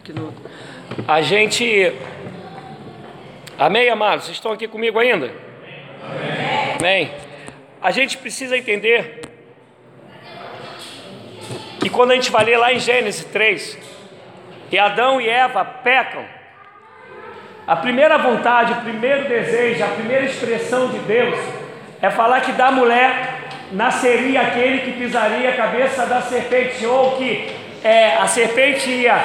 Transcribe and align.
aqui 0.00 0.12
no. 0.12 0.32
A 1.06 1.20
gente. 1.20 1.92
Amém, 3.58 3.88
amados? 3.90 4.24
Vocês 4.24 4.36
estão 4.36 4.52
aqui 4.52 4.66
comigo 4.66 4.98
ainda? 4.98 5.30
Amém. 6.02 6.76
Amém. 6.78 7.10
A 7.82 7.90
gente 7.90 8.16
precisa 8.16 8.56
entender 8.56 9.20
que 11.78 11.90
quando 11.90 12.12
a 12.12 12.14
gente 12.14 12.30
vai 12.30 12.44
ler 12.44 12.56
lá 12.56 12.72
em 12.72 12.78
Gênesis 12.78 13.24
3, 13.26 13.78
e 14.72 14.78
Adão 14.78 15.20
e 15.20 15.28
Eva 15.28 15.64
pecam, 15.64 16.24
a 17.66 17.76
primeira 17.76 18.18
vontade, 18.18 18.72
o 18.72 18.80
primeiro 18.80 19.28
desejo, 19.28 19.84
a 19.84 19.88
primeira 19.88 20.24
expressão 20.24 20.88
de 20.88 20.98
Deus 21.00 21.38
é 22.00 22.10
falar 22.10 22.40
que 22.40 22.52
da 22.52 22.70
mulher 22.70 23.40
nasceria 23.72 24.40
aquele 24.40 24.78
que 24.78 24.92
pisaria 24.92 25.50
a 25.50 25.56
cabeça 25.56 26.06
da 26.06 26.22
serpente, 26.22 26.84
ou 26.86 27.16
que 27.16 27.59
é, 27.82 28.16
a 28.16 28.26
serpente 28.26 28.90
ia 28.90 29.22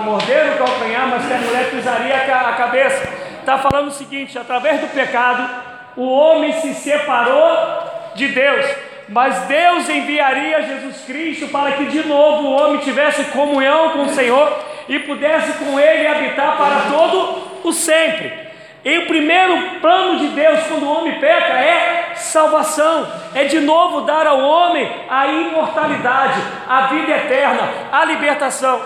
morder 0.00 0.52
o 0.52 0.58
calcanhar, 0.58 1.08
mas 1.08 1.26
que 1.26 1.32
a 1.32 1.38
mulher 1.38 1.70
pisaria 1.70 2.16
a 2.16 2.52
cabeça. 2.52 3.08
Está 3.40 3.58
falando 3.58 3.88
o 3.88 3.92
seguinte: 3.92 4.38
através 4.38 4.80
do 4.80 4.88
pecado, 4.88 5.48
o 5.96 6.06
homem 6.06 6.52
se 6.52 6.74
separou 6.74 8.12
de 8.14 8.28
Deus, 8.28 8.66
mas 9.08 9.38
Deus 9.42 9.88
enviaria 9.88 10.62
Jesus 10.62 11.04
Cristo 11.06 11.48
para 11.48 11.72
que 11.72 11.86
de 11.86 12.06
novo 12.06 12.48
o 12.48 12.52
homem 12.52 12.80
tivesse 12.80 13.24
comunhão 13.24 13.90
com 13.90 14.02
o 14.02 14.14
Senhor 14.14 14.58
e 14.88 14.98
pudesse 15.00 15.52
com 15.64 15.78
Ele 15.78 16.06
habitar 16.06 16.56
para 16.56 16.90
todo 16.90 17.42
o 17.64 17.72
sempre. 17.72 18.47
E 18.88 18.96
o 18.96 19.06
primeiro 19.06 19.80
plano 19.82 20.18
de 20.18 20.28
Deus 20.28 20.60
quando 20.66 20.84
o 20.84 20.90
homem 20.90 21.20
peca 21.20 21.52
é 21.52 22.14
salvação, 22.14 23.06
é 23.34 23.44
de 23.44 23.60
novo 23.60 24.00
dar 24.00 24.26
ao 24.26 24.40
homem 24.40 24.90
a 25.10 25.26
imortalidade, 25.26 26.40
a 26.66 26.86
vida 26.86 27.12
eterna, 27.12 27.68
a 27.92 28.02
libertação. 28.06 28.80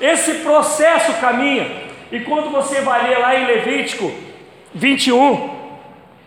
Esse 0.00 0.40
processo 0.40 1.12
caminha, 1.20 1.64
e 2.10 2.18
quando 2.18 2.50
você 2.50 2.80
vai 2.80 3.06
ler 3.06 3.20
lá 3.20 3.36
em 3.36 3.46
Levítico 3.46 4.12
21, 4.74 5.50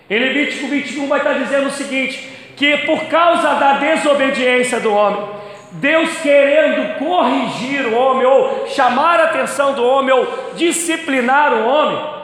em 0.09 0.17
Levítico 0.17 0.67
21 0.67 1.05
vai 1.09 1.19
estar 1.19 1.33
dizendo 1.33 1.67
o 1.67 1.71
seguinte: 1.71 2.25
que 2.55 2.77
por 2.85 3.03
causa 3.07 3.55
da 3.55 3.73
desobediência 3.73 4.79
do 4.79 4.93
homem, 4.93 5.27
Deus 5.73 6.09
querendo 6.21 6.97
corrigir 6.97 7.85
o 7.85 7.95
homem, 7.95 8.25
ou 8.25 8.65
chamar 8.69 9.19
a 9.19 9.25
atenção 9.25 9.73
do 9.73 9.83
homem, 9.83 10.15
ou 10.15 10.53
disciplinar 10.55 11.51
o 11.51 11.67
homem, 11.67 12.18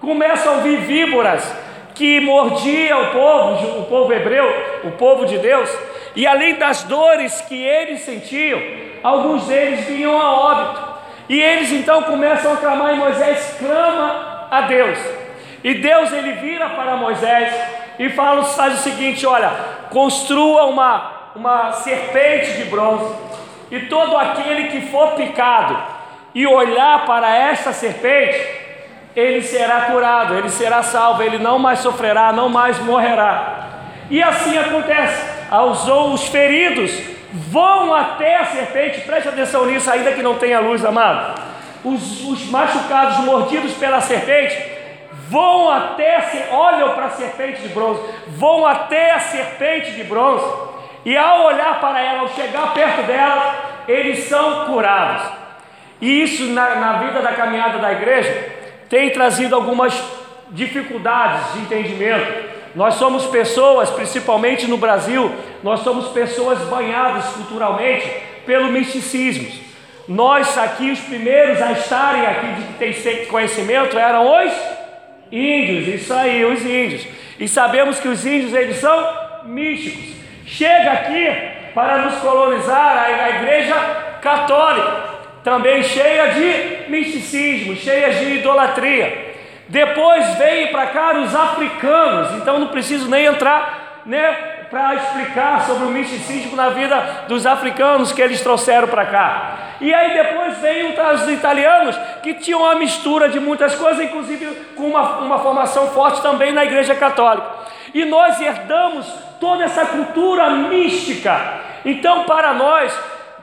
começam 0.00 0.54
a 0.54 0.56
vir 0.58 0.80
víboras 0.80 1.44
que 1.94 2.18
mordiam 2.20 3.02
o 3.02 3.12
povo, 3.12 3.80
o 3.80 3.84
povo 3.84 4.12
hebreu, 4.12 4.80
o 4.84 4.92
povo 4.92 5.26
de 5.26 5.38
Deus, 5.38 5.70
e 6.16 6.26
além 6.26 6.54
das 6.54 6.82
dores 6.84 7.40
que 7.42 7.62
eles 7.62 8.00
sentiam, 8.00 8.60
alguns 9.02 9.46
deles 9.46 9.84
vinham 9.84 10.20
a 10.20 10.32
óbito. 10.32 10.90
E 11.28 11.40
eles 11.40 11.70
então 11.70 12.02
começam 12.02 12.54
a 12.54 12.56
clamar 12.56 12.94
e 12.94 12.96
Moisés 12.96 13.56
clama 13.58 14.48
a 14.50 14.62
Deus. 14.62 14.98
E 15.62 15.74
Deus 15.74 16.12
ele 16.12 16.32
vira 16.32 16.70
para 16.70 16.96
Moisés 16.96 17.54
e 17.98 18.08
fala, 18.08 18.42
faz 18.44 18.80
o 18.80 18.82
seguinte: 18.82 19.26
olha, 19.26 19.50
construa 19.90 20.64
uma, 20.64 21.12
uma 21.36 21.72
serpente 21.72 22.52
de 22.54 22.64
bronze, 22.64 23.14
e 23.70 23.80
todo 23.80 24.16
aquele 24.16 24.68
que 24.68 24.80
for 24.88 25.12
picado 25.12 25.76
e 26.34 26.46
olhar 26.46 27.04
para 27.06 27.36
esta 27.36 27.72
serpente, 27.72 28.59
ele 29.14 29.42
será 29.42 29.82
curado, 29.82 30.34
ele 30.34 30.48
será 30.48 30.82
salvo, 30.82 31.22
ele 31.22 31.38
não 31.38 31.58
mais 31.58 31.80
sofrerá, 31.80 32.32
não 32.32 32.48
mais 32.48 32.78
morrerá. 32.78 33.68
E 34.08 34.22
assim 34.22 34.56
acontece. 34.56 35.40
Aos 35.50 35.88
os 35.88 36.28
feridos 36.28 36.92
vão 37.32 37.92
até 37.94 38.36
a 38.36 38.44
serpente, 38.44 39.00
preste 39.00 39.28
atenção 39.28 39.66
nisso, 39.66 39.90
ainda 39.90 40.12
que 40.12 40.22
não 40.22 40.36
tenha 40.36 40.60
luz, 40.60 40.84
amado. 40.84 41.40
Os, 41.84 42.24
os 42.24 42.44
machucados, 42.50 43.18
mordidos 43.24 43.72
pela 43.74 44.00
serpente, 44.00 44.56
vão 45.28 45.70
até, 45.70 46.48
olham 46.52 46.90
para 46.94 47.06
a 47.06 47.10
serpente 47.10 47.62
de 47.62 47.68
bronze, 47.68 48.00
vão 48.28 48.66
até 48.66 49.12
a 49.12 49.20
serpente 49.20 49.92
de 49.92 50.04
bronze, 50.04 50.44
e 51.04 51.16
ao 51.16 51.46
olhar 51.46 51.80
para 51.80 52.00
ela, 52.00 52.20
ao 52.20 52.28
chegar 52.28 52.74
perto 52.74 53.02
dela, 53.06 53.54
eles 53.88 54.28
são 54.28 54.66
curados. 54.66 55.22
E 56.00 56.22
isso 56.22 56.44
na, 56.52 56.76
na 56.76 56.92
vida 56.94 57.20
da 57.22 57.32
caminhada 57.32 57.78
da 57.78 57.92
igreja 57.92 58.59
tem 58.90 59.08
trazido 59.10 59.54
algumas 59.54 59.94
dificuldades 60.50 61.54
de 61.54 61.60
entendimento. 61.60 62.50
Nós 62.74 62.94
somos 62.94 63.24
pessoas, 63.26 63.88
principalmente 63.88 64.66
no 64.66 64.76
Brasil, 64.76 65.32
nós 65.62 65.80
somos 65.80 66.08
pessoas 66.08 66.58
banhadas 66.68 67.24
culturalmente 67.26 68.06
pelo 68.44 68.70
misticismo. 68.70 69.48
Nós 70.08 70.58
aqui, 70.58 70.90
os 70.90 70.98
primeiros 70.98 71.62
a 71.62 71.72
estarem 71.72 72.26
aqui 72.26 72.46
de 72.54 73.02
ter 73.02 73.26
conhecimento 73.28 73.96
eram 73.96 74.26
os 74.26 74.52
índios, 75.30 75.86
isso 75.86 76.12
aí, 76.12 76.44
os 76.44 76.60
índios. 76.60 77.06
E 77.38 77.46
sabemos 77.46 78.00
que 78.00 78.08
os 78.08 78.26
índios 78.26 78.52
eles 78.52 78.76
são 78.78 79.08
místicos. 79.44 80.16
Chega 80.44 80.90
aqui 80.90 81.28
para 81.74 81.98
nos 81.98 82.16
colonizar 82.16 82.96
a, 82.96 83.04
a 83.04 83.30
igreja 83.30 83.74
católica 84.20 85.10
também 85.44 85.82
cheia 85.82 86.34
de 86.34 86.79
misticismo, 86.90 87.76
cheia 87.76 88.12
de 88.12 88.34
idolatria. 88.34 89.30
Depois 89.68 90.34
veio 90.34 90.68
para 90.72 90.88
cá 90.88 91.12
os 91.16 91.34
africanos, 91.34 92.32
então 92.34 92.58
não 92.58 92.66
preciso 92.68 93.08
nem 93.08 93.26
entrar 93.26 94.02
né, 94.04 94.32
para 94.70 94.94
explicar 94.96 95.66
sobre 95.66 95.84
o 95.84 95.90
misticismo 95.90 96.56
na 96.56 96.70
vida 96.70 97.24
dos 97.28 97.46
africanos 97.46 98.12
que 98.12 98.20
eles 98.20 98.40
trouxeram 98.40 98.88
para 98.88 99.06
cá. 99.06 99.58
E 99.80 99.94
aí 99.94 100.12
depois 100.12 100.58
veio 100.58 100.88
os 100.88 101.28
italianos 101.28 101.96
que 102.22 102.34
tinham 102.34 102.60
uma 102.60 102.74
mistura 102.74 103.28
de 103.28 103.40
muitas 103.40 103.74
coisas, 103.74 104.04
inclusive 104.04 104.46
com 104.76 104.88
uma, 104.88 105.18
uma 105.18 105.38
formação 105.38 105.88
forte 105.88 106.20
também 106.20 106.52
na 106.52 106.64
igreja 106.64 106.94
católica. 106.94 107.46
E 107.94 108.04
nós 108.04 108.40
herdamos 108.40 109.06
toda 109.40 109.64
essa 109.64 109.86
cultura 109.86 110.50
mística. 110.50 111.60
Então, 111.84 112.24
para 112.24 112.52
nós, 112.52 112.92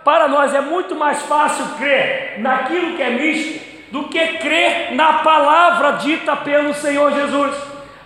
para 0.07 0.29
nós 0.29 0.55
é 0.55 0.61
muito 0.61 0.95
mais 0.95 1.21
fácil 1.23 1.65
crer 1.77 2.35
naquilo 2.37 2.95
que 2.95 3.03
é 3.03 3.09
místico 3.09 3.59
do 3.91 4.03
que 4.05 4.25
crer 4.37 4.95
na 4.95 5.15
palavra 5.15 5.97
dita 5.97 6.33
pelo 6.33 6.73
Senhor 6.73 7.11
Jesus. 7.11 7.53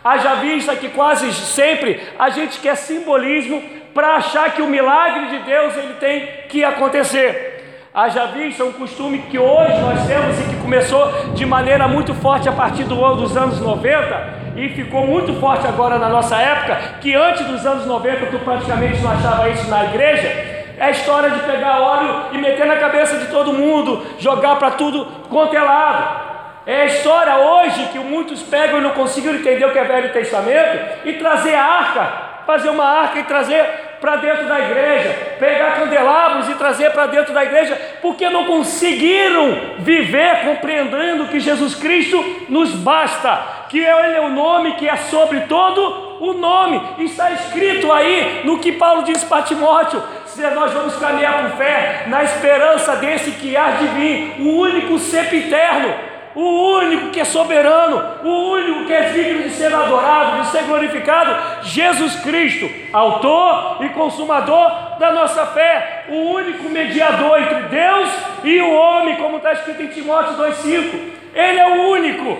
Haja 0.03 0.34
vista 0.34 0.75
que 0.75 0.89
quase 0.89 1.31
sempre 1.31 2.01
a 2.17 2.31
gente 2.31 2.59
quer 2.59 2.75
simbolismo 2.75 3.62
para 3.94 4.16
achar 4.16 4.51
que 4.51 4.63
o 4.63 4.67
milagre 4.67 5.28
de 5.28 5.44
Deus 5.44 5.78
ele 5.78 5.94
tem 6.00 6.28
que 6.50 6.63
acontecer. 6.63 7.85
Haja 7.94 8.25
vista 8.25 8.63
um 8.63 8.73
costume 8.73 9.19
que 9.29 9.38
hoje 9.38 9.79
nós 9.79 10.07
temos 10.07 10.39
e 10.39 10.56
que 10.56 10.59
começou 10.59 11.07
de 11.35 11.45
maneira 11.45 11.88
muito 11.88 12.16
forte 12.16 12.50
a 12.50 12.51
partir 12.51 12.85
do 12.85 13.06
ano 13.06 13.18
dos 13.18 13.38
anos 13.38 13.62
90 13.62 14.41
e 14.56 14.69
ficou 14.69 15.06
muito 15.06 15.39
forte 15.39 15.68
agora 15.68 16.00
na 16.00 16.09
nossa 16.09 16.35
época, 16.35 16.97
que 17.00 17.13
antes 17.13 17.45
dos 17.45 17.63
anos 17.63 17.85
90 17.85 18.25
tu 18.25 18.39
praticamente 18.39 19.00
não 19.01 19.12
achava 19.12 19.47
isso 19.50 19.69
na 19.69 19.85
igreja, 19.85 20.50
é 20.81 20.86
a 20.86 20.90
história 20.90 21.30
de 21.30 21.40
pegar 21.42 21.80
óleo 21.80 22.25
e 22.31 22.40
meter 22.40 22.66
na 22.66 22.75
cabeça 22.78 23.16
de 23.19 23.28
todo 23.28 23.53
mundo, 23.53 24.03
jogar 24.18 24.56
para 24.56 24.72
tudo 24.72 25.06
quanto 25.30 25.56
é 25.56 25.62
lado. 25.62 26.31
É 26.66 26.81
a 26.81 26.86
história 26.86 27.38
hoje 27.38 27.90
que 27.92 28.00
muitos 28.00 28.42
pegam 28.42 28.80
e 28.80 28.81
não 28.81 28.90
conseguiram 28.90 29.36
entender 29.36 29.64
o 29.64 29.72
que 29.72 29.78
é 29.78 29.84
Velho 29.84 30.12
Testamento 30.12 31.06
e 31.06 31.14
trazer 31.14 31.53
a 31.53 31.64
arca, 31.64 32.12
fazer 32.47 32.69
uma 32.69 32.84
arca 32.84 33.19
e 33.19 33.24
trazer 33.25 33.64
para 34.02 34.16
dentro 34.16 34.47
da 34.47 34.59
igreja, 34.59 35.36
pegar 35.38 35.75
candelabros 35.75 36.50
e 36.50 36.56
trazer 36.56 36.90
para 36.90 37.06
dentro 37.06 37.31
da 37.31 37.44
igreja, 37.44 37.80
porque 38.02 38.28
não 38.31 38.46
conseguiram 38.46 39.75
viver 39.78 40.46
compreendendo 40.46 41.28
que 41.28 41.40
Jesus 41.40 41.75
Cristo 41.75 42.25
nos 42.50 42.72
basta, 42.72 43.40
que 43.69 43.78
Ele 43.78 44.16
é 44.16 44.22
o 44.22 44.30
nome 44.30 44.74
que 44.74 44.90
é 44.90 44.96
sobre 44.96 45.42
todo 45.42 46.09
o 46.22 46.34
nome, 46.34 46.80
está 47.00 47.31
escrito 47.31 47.92
aí 47.92 48.42
no 48.44 48.59
que 48.59 48.72
Paulo 48.72 49.03
diz 49.03 49.24
para 49.24 49.42
Timóteo: 49.42 50.03
se 50.33 50.42
nós 50.42 50.72
vamos 50.72 50.95
caminhar 50.95 51.44
por 51.44 51.57
fé, 51.57 52.06
na 52.07 52.24
esperança 52.24 52.95
desse 52.95 53.31
que 53.31 53.56
há 53.56 53.72
de 53.72 53.88
vir, 53.88 54.36
o 54.39 54.62
único 54.62 54.98
sempiterno, 54.98 55.94
o 56.33 56.78
único 56.78 57.10
que 57.10 57.19
é 57.19 57.25
soberano, 57.25 58.01
o 58.24 58.54
único 58.54 58.86
que 58.86 58.94
é 58.94 59.10
digno 59.10 59.44
de 59.44 59.50
ser 59.50 59.74
adorado, 59.74 60.42
de 60.42 60.48
ser 60.48 60.63
glorificado, 60.63 61.63
Jesus 61.63 62.16
Cristo, 62.22 62.69
autor 62.94 63.83
e 63.83 63.89
consumador 63.89 64.98
da 64.98 65.12
nossa 65.12 65.45
fé, 65.48 66.06
o 66.07 66.31
único 66.31 66.69
mediador 66.69 67.42
entre 67.42 67.63
Deus 67.63 68.10
e 68.45 68.62
o 68.62 68.72
homem, 68.72 69.18
como 69.18 69.38
está 69.38 69.51
escrito 69.51 69.81
em 69.81 69.88
Timóteo 69.88 70.38
2,5. 70.38 71.00
Ele 71.36 71.60
é 71.60 71.68
o 71.68 71.89
único, 71.89 72.38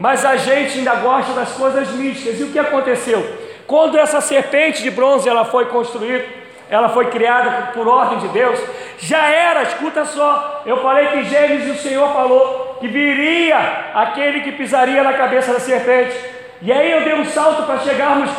mas 0.00 0.24
a 0.24 0.36
gente 0.36 0.78
ainda 0.78 0.96
gosta 0.96 1.32
das 1.34 1.52
coisas 1.52 1.88
místicas. 1.92 2.40
E 2.40 2.42
o 2.42 2.50
que 2.50 2.58
aconteceu? 2.58 3.24
Quando 3.68 3.96
essa 3.96 4.20
serpente 4.20 4.82
de 4.82 4.90
bronze 4.90 5.28
ela 5.28 5.44
foi 5.44 5.66
construída, 5.66 6.24
ela 6.70 6.88
foi 6.90 7.06
criada 7.06 7.72
por 7.72 7.86
ordem 7.88 8.18
de 8.18 8.28
Deus, 8.28 8.60
já 8.98 9.26
era, 9.26 9.62
escuta 9.62 10.04
só, 10.04 10.62
eu 10.66 10.82
falei 10.82 11.06
que 11.08 11.24
Gênesis 11.24 11.78
o 11.78 11.82
Senhor 11.82 12.12
falou 12.12 12.76
que 12.80 12.88
viria 12.88 13.56
aquele 13.94 14.40
que 14.40 14.52
pisaria 14.52 15.02
na 15.02 15.12
cabeça 15.12 15.52
da 15.52 15.60
serpente, 15.60 16.16
e 16.60 16.72
aí 16.72 16.90
eu 16.90 17.04
dei 17.04 17.14
um 17.14 17.24
salto 17.24 17.62
para 17.64 17.78
chegarmos 17.78 18.30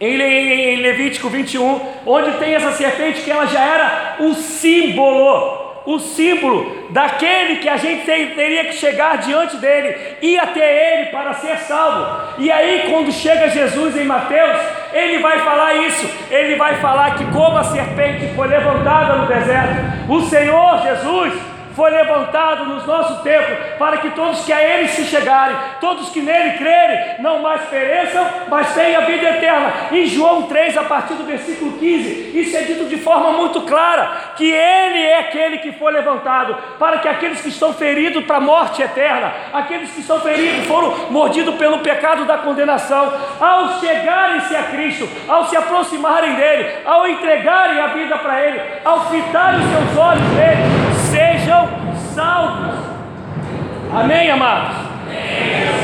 em 0.00 0.76
Levítico 0.76 1.28
21, 1.28 1.80
onde 2.04 2.32
tem 2.32 2.54
essa 2.54 2.72
serpente 2.72 3.22
que 3.22 3.30
ela 3.30 3.46
já 3.46 3.60
era 3.60 4.16
o 4.20 4.34
símbolo 4.34 5.66
o 5.86 6.00
símbolo 6.00 6.88
daquele 6.90 7.56
que 7.56 7.68
a 7.68 7.76
gente 7.76 8.04
teria 8.04 8.64
que 8.64 8.72
chegar 8.72 9.18
diante 9.18 9.56
dele, 9.56 9.96
ir 10.20 10.36
até 10.38 10.98
ele 10.98 11.10
para 11.10 11.32
ser 11.34 11.58
salvo. 11.58 12.34
E 12.38 12.50
aí, 12.50 12.90
quando 12.90 13.12
chega 13.12 13.48
Jesus 13.48 13.96
em 13.96 14.04
Mateus, 14.04 14.60
ele 14.92 15.18
vai 15.18 15.38
falar 15.40 15.74
isso, 15.74 16.08
ele 16.30 16.56
vai 16.56 16.76
falar 16.76 17.16
que, 17.16 17.24
como 17.26 17.58
a 17.58 17.64
serpente 17.64 18.34
foi 18.34 18.48
levantada 18.48 19.16
no 19.16 19.26
deserto, 19.26 20.12
o 20.12 20.20
Senhor 20.22 20.82
Jesus 20.82 21.55
foi 21.76 21.90
levantado 21.90 22.64
nos 22.64 22.86
nossos 22.86 23.20
tempos, 23.20 23.54
para 23.78 23.98
que 23.98 24.08
todos 24.10 24.42
que 24.46 24.52
a 24.52 24.62
Ele 24.62 24.88
se 24.88 25.04
chegarem, 25.04 25.54
todos 25.78 26.08
que 26.08 26.22
nele 26.22 26.56
crerem, 26.56 27.16
não 27.20 27.42
mais 27.42 27.60
pereçam, 27.68 28.26
mas 28.48 28.72
tenham 28.72 29.02
a 29.02 29.04
vida 29.04 29.28
eterna. 29.28 29.72
Em 29.92 30.06
João 30.06 30.44
3, 30.44 30.78
a 30.78 30.84
partir 30.84 31.12
do 31.14 31.24
versículo 31.24 31.72
15, 31.78 32.40
isso 32.40 32.56
é 32.56 32.62
dito 32.62 32.86
de 32.86 32.96
forma 32.96 33.32
muito 33.32 33.60
clara: 33.60 34.32
que 34.36 34.50
Ele 34.50 35.02
é 35.02 35.18
aquele 35.18 35.58
que 35.58 35.72
foi 35.72 35.92
levantado, 35.92 36.56
para 36.78 36.98
que 36.98 37.08
aqueles 37.08 37.42
que 37.42 37.50
estão 37.50 37.74
feridos 37.74 38.24
para 38.24 38.38
a 38.38 38.40
morte 38.40 38.80
eterna, 38.80 39.30
aqueles 39.52 39.90
que 39.90 40.00
estão 40.00 40.18
feridos, 40.20 40.66
foram 40.66 41.10
mordidos 41.10 41.56
pelo 41.56 41.80
pecado 41.80 42.24
da 42.24 42.38
condenação, 42.38 43.12
ao 43.38 43.80
chegarem-se 43.80 44.56
a 44.56 44.62
Cristo, 44.62 45.06
ao 45.28 45.44
se 45.44 45.56
aproximarem 45.56 46.36
dele, 46.36 46.70
ao 46.86 47.06
entregarem 47.06 47.80
a 47.80 47.88
vida 47.88 48.16
para 48.16 48.40
Ele, 48.40 48.60
ao 48.82 49.10
fitarem 49.10 49.60
os 49.60 49.66
seus 49.66 49.98
olhos 49.98 50.28
nele, 50.32 50.86
sejam 51.10 51.65
salvos. 52.16 52.74
Amém, 53.94 54.30
amados? 54.30 54.74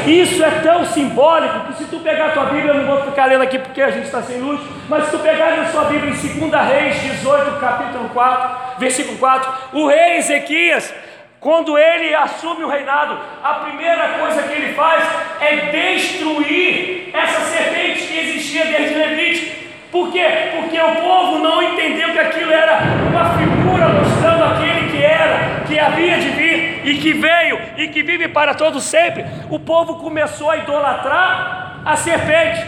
Isso 0.07 0.43
é 0.43 0.51
tão 0.63 0.85
simbólico 0.87 1.67
que 1.67 1.75
se 1.75 1.85
tu 1.85 1.99
pegar 2.01 2.29
a 2.29 2.31
tua 2.31 2.47
Bíblia, 2.47 2.73
eu 2.73 2.83
não 2.83 2.87
vou 2.87 3.05
ficar 3.05 3.27
lendo 3.27 3.43
aqui 3.43 3.59
porque 3.59 3.83
a 3.83 3.91
gente 3.91 4.07
está 4.07 4.23
sem 4.23 4.41
luz, 4.41 4.59
mas 4.89 5.05
se 5.05 5.11
tu 5.11 5.19
pegar 5.19 5.57
na 5.59 5.67
sua 5.67 5.85
Bíblia 5.85 6.11
em 6.11 6.49
2 6.49 6.67
Reis 6.69 7.03
18, 7.03 7.61
capítulo 7.61 8.09
4, 8.09 8.79
versículo 8.79 9.19
4, 9.19 9.53
o 9.75 9.87
rei 9.87 10.17
Ezequias, 10.17 10.93
quando 11.39 11.77
ele 11.77 12.15
assume 12.15 12.65
o 12.65 12.69
reinado, 12.69 13.19
a 13.45 13.55
primeira 13.55 14.19
coisa 14.21 14.43
que 14.43 14.55
ele 14.55 14.75
faz 14.75 15.05
é 15.39 15.57
destruir 15.71 17.11
essa 17.13 17.41
serpente 17.41 18.07
que 18.07 18.19
existia 18.19 18.65
desde 18.65 18.95
Levite. 18.95 19.71
Por 19.93 20.11
quê? 20.11 20.27
Porque 20.57 20.81
o 20.81 20.95
povo 20.97 21.39
não 21.41 21.63
entendeu 21.63 22.11
que 22.13 22.19
aquilo 22.19 22.51
era 22.51 22.79
uma 23.11 23.37
figura 23.37 23.89
mostrando 23.89 24.45
aquele 24.45 24.91
que 24.91 25.05
era, 25.05 25.62
que 25.73 25.79
havia 25.79 26.19
de 26.19 26.29
vir 26.29 26.83
e 26.85 26.99
que 26.99 27.15
veio 27.15 27.59
e 27.79 27.89
que 27.89 28.03
vive 28.03 28.29
para 28.29 28.55
todos 28.55 28.85
sempre. 28.85 29.25
O 29.51 29.59
povo 29.59 29.97
começou 29.97 30.51
a 30.51 30.59
idolatrar 30.59 31.81
a 31.85 31.97
serpente. 31.97 32.63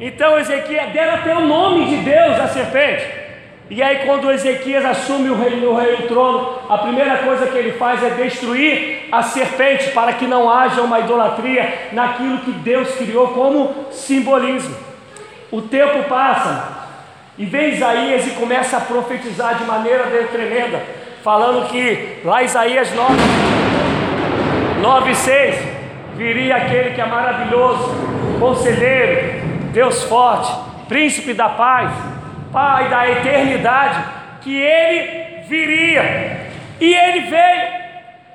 Então 0.00 0.38
Ezequias 0.38 0.90
deram 0.90 1.14
até 1.14 1.34
o 1.36 1.40
nome 1.40 1.84
de 1.86 1.96
Deus 1.96 2.40
à 2.40 2.48
serpente. 2.48 3.04
E 3.68 3.82
aí, 3.82 4.06
quando 4.06 4.30
Ezequias 4.30 4.84
assume 4.84 5.28
o 5.28 5.34
rei, 5.34 5.54
o 5.66 6.04
o 6.04 6.08
trono, 6.08 6.60
a 6.68 6.78
primeira 6.78 7.18
coisa 7.18 7.48
que 7.48 7.58
ele 7.58 7.72
faz 7.72 8.02
é 8.02 8.10
destruir 8.10 9.08
a 9.10 9.22
serpente 9.22 9.90
para 9.90 10.12
que 10.12 10.26
não 10.26 10.48
haja 10.48 10.82
uma 10.82 11.00
idolatria 11.00 11.88
naquilo 11.92 12.38
que 12.38 12.52
Deus 12.52 12.94
criou 12.94 13.28
como 13.28 13.86
simbolismo. 13.90 14.76
O 15.50 15.62
tempo 15.62 16.04
passa 16.04 16.86
e 17.36 17.44
vem 17.44 17.74
Isaías 17.74 18.26
e 18.26 18.30
começa 18.30 18.76
a 18.76 18.80
profetizar 18.80 19.56
de 19.56 19.64
maneira 19.64 20.04
tremenda, 20.30 20.80
falando 21.26 21.68
que 21.70 22.20
lá 22.24 22.44
Isaías 22.44 22.94
9, 22.94 23.14
9 24.80 25.12
6 25.12 25.56
viria 26.14 26.54
aquele 26.54 26.94
que 26.94 27.00
é 27.00 27.04
maravilhoso, 27.04 27.90
conselheiro, 28.38 29.40
Deus 29.72 30.04
forte, 30.04 30.52
príncipe 30.86 31.34
da 31.34 31.48
paz, 31.48 31.90
Pai 32.52 32.88
da 32.88 33.10
eternidade, 33.10 34.04
que 34.40 34.56
ele 34.56 35.42
viria. 35.48 36.46
E 36.80 36.94
ele 36.94 37.20
veio, 37.22 37.72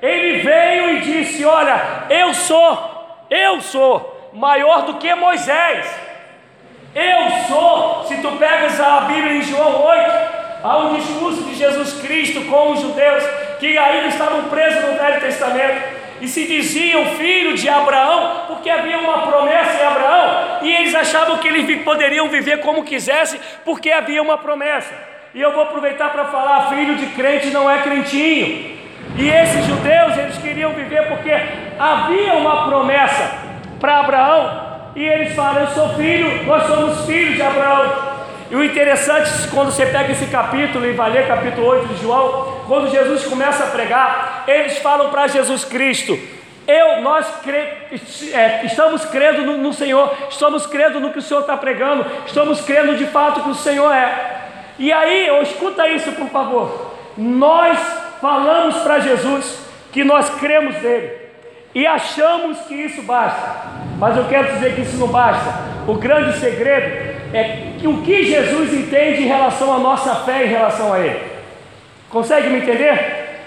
ele 0.02 0.42
veio 0.42 0.98
e 0.98 1.00
disse: 1.00 1.46
Olha, 1.46 1.82
eu 2.10 2.34
sou, 2.34 3.26
eu 3.30 3.62
sou 3.62 4.32
maior 4.34 4.82
do 4.82 4.96
que 4.96 5.16
Moisés. 5.16 5.88
Eu 6.94 7.30
sou, 7.48 8.04
se 8.04 8.18
tu 8.18 8.34
pegas 8.34 8.78
a 8.82 9.02
Bíblia 9.02 9.38
em 9.38 9.42
João 9.42 9.82
8, 9.82 10.41
há 10.64 10.78
um 10.78 10.96
discurso 10.96 11.44
de 11.44 11.56
Jesus 11.56 11.94
Cristo 12.02 12.42
com 12.46 12.72
os 12.72 12.82
judeus 12.82 13.24
que 13.60 13.78
ainda 13.78 14.08
estavam 14.08 14.44
presos 14.44 14.82
no 14.82 14.98
Velho 14.98 15.22
Testamento 15.22 16.02
e 16.22 16.28
se 16.28 16.46
diziam 16.46 17.04
filho 17.16 17.56
de 17.56 17.68
Abraão, 17.68 18.44
porque 18.48 18.70
havia 18.70 19.00
uma 19.00 19.28
promessa 19.28 19.82
em 19.82 19.88
Abraão, 19.88 20.60
e 20.62 20.72
eles 20.72 20.94
achavam 20.94 21.40
que 21.40 21.48
eles 21.48 21.84
poderiam 21.84 22.30
viver 22.30 22.60
como 22.60 22.84
quisessem, 22.84 23.40
porque 23.66 23.92
havia 23.92 24.22
uma 24.22 24.38
promessa. 24.38 24.94
E 25.34 25.42
eu 25.42 25.52
vou 25.52 25.64
aproveitar 25.64 26.12
para 26.12 26.26
falar: 26.26 26.70
filho 26.70 26.96
de 26.96 27.08
crente 27.08 27.48
não 27.48 27.70
é 27.70 27.80
crentinho. 27.80 28.80
E 29.18 29.30
esses 29.30 29.66
judeus, 29.66 30.16
eles 30.18 30.38
queriam 30.38 30.72
viver 30.74 31.08
porque 31.08 31.32
havia 31.80 32.34
uma 32.36 32.68
promessa 32.68 33.32
para 33.80 34.00
Abraão, 34.00 34.92
e 34.96 35.04
eles 35.04 35.34
falam: 35.34 35.62
Eu 35.62 35.68
sou 35.70 35.90
filho, 35.96 36.46
nós 36.46 36.68
somos 36.68 37.06
filhos 37.06 37.36
de 37.36 37.42
Abraão. 37.42 38.11
E 38.52 38.56
o 38.56 38.62
interessante, 38.62 39.48
quando 39.50 39.72
você 39.72 39.86
pega 39.86 40.12
esse 40.12 40.26
capítulo 40.26 40.86
e 40.86 40.92
vai 40.92 41.10
ler 41.10 41.26
capítulo 41.26 41.68
8 41.68 41.94
de 41.94 42.02
João, 42.02 42.60
quando 42.68 42.92
Jesus 42.92 43.24
começa 43.24 43.64
a 43.64 43.68
pregar, 43.68 44.44
eles 44.46 44.78
falam 44.80 45.10
para 45.10 45.26
Jesus 45.28 45.64
Cristo: 45.64 46.20
eu, 46.68 47.02
nós 47.02 47.26
cre, 47.42 47.58
é, 47.58 48.66
estamos 48.66 49.06
crendo 49.06 49.44
no, 49.44 49.58
no, 49.58 49.72
Senhor, 49.72 50.14
estamos 50.30 50.66
crendo 50.66 51.00
no 51.00 51.12
que 51.12 51.20
o 51.20 51.22
Senhor 51.22 51.40
está 51.40 51.56
pregando, 51.56 52.06
estamos 52.26 52.60
crendo 52.60 52.98
de 52.98 53.06
fato 53.06 53.42
que 53.42 53.50
o 53.52 53.56
Senhor 53.56 53.90
é. 53.90 54.42
E 54.78 54.92
aí, 54.92 55.30
escuta 55.44 55.88
isso 55.88 56.12
por 56.12 56.28
favor. 56.28 56.94
Nós 57.18 57.80
falamos 58.20 58.76
para 58.80 59.00
Jesus 59.00 59.66
que 59.94 60.04
nós 60.04 60.30
cremos 60.42 60.76
nele 60.82 61.21
e 61.74 61.88
achamos 61.88 62.60
que 62.62 62.74
isso 62.74 63.02
basta, 63.04 63.56
mas 63.98 64.18
eu 64.18 64.26
quero 64.26 64.54
dizer 64.54 64.76
que 64.76 64.82
isso 64.82 64.98
não 64.98 65.08
basta. 65.08 65.72
O 65.88 65.94
grande 65.94 66.38
segredo 66.38 67.12
é 67.34 67.74
que 67.80 67.88
o 67.88 68.02
que 68.02 68.26
Jesus 68.26 68.74
entende 68.74 69.24
em 69.24 69.28
relação 69.28 69.74
à 69.74 69.80
nossa 69.80 70.16
fé 70.16 70.46
em 70.46 70.50
relação 70.50 70.94
a 70.94 71.00
Ele. 71.00 71.20
Consegue 72.10 72.50
me 72.50 72.60
entender? 72.60 73.40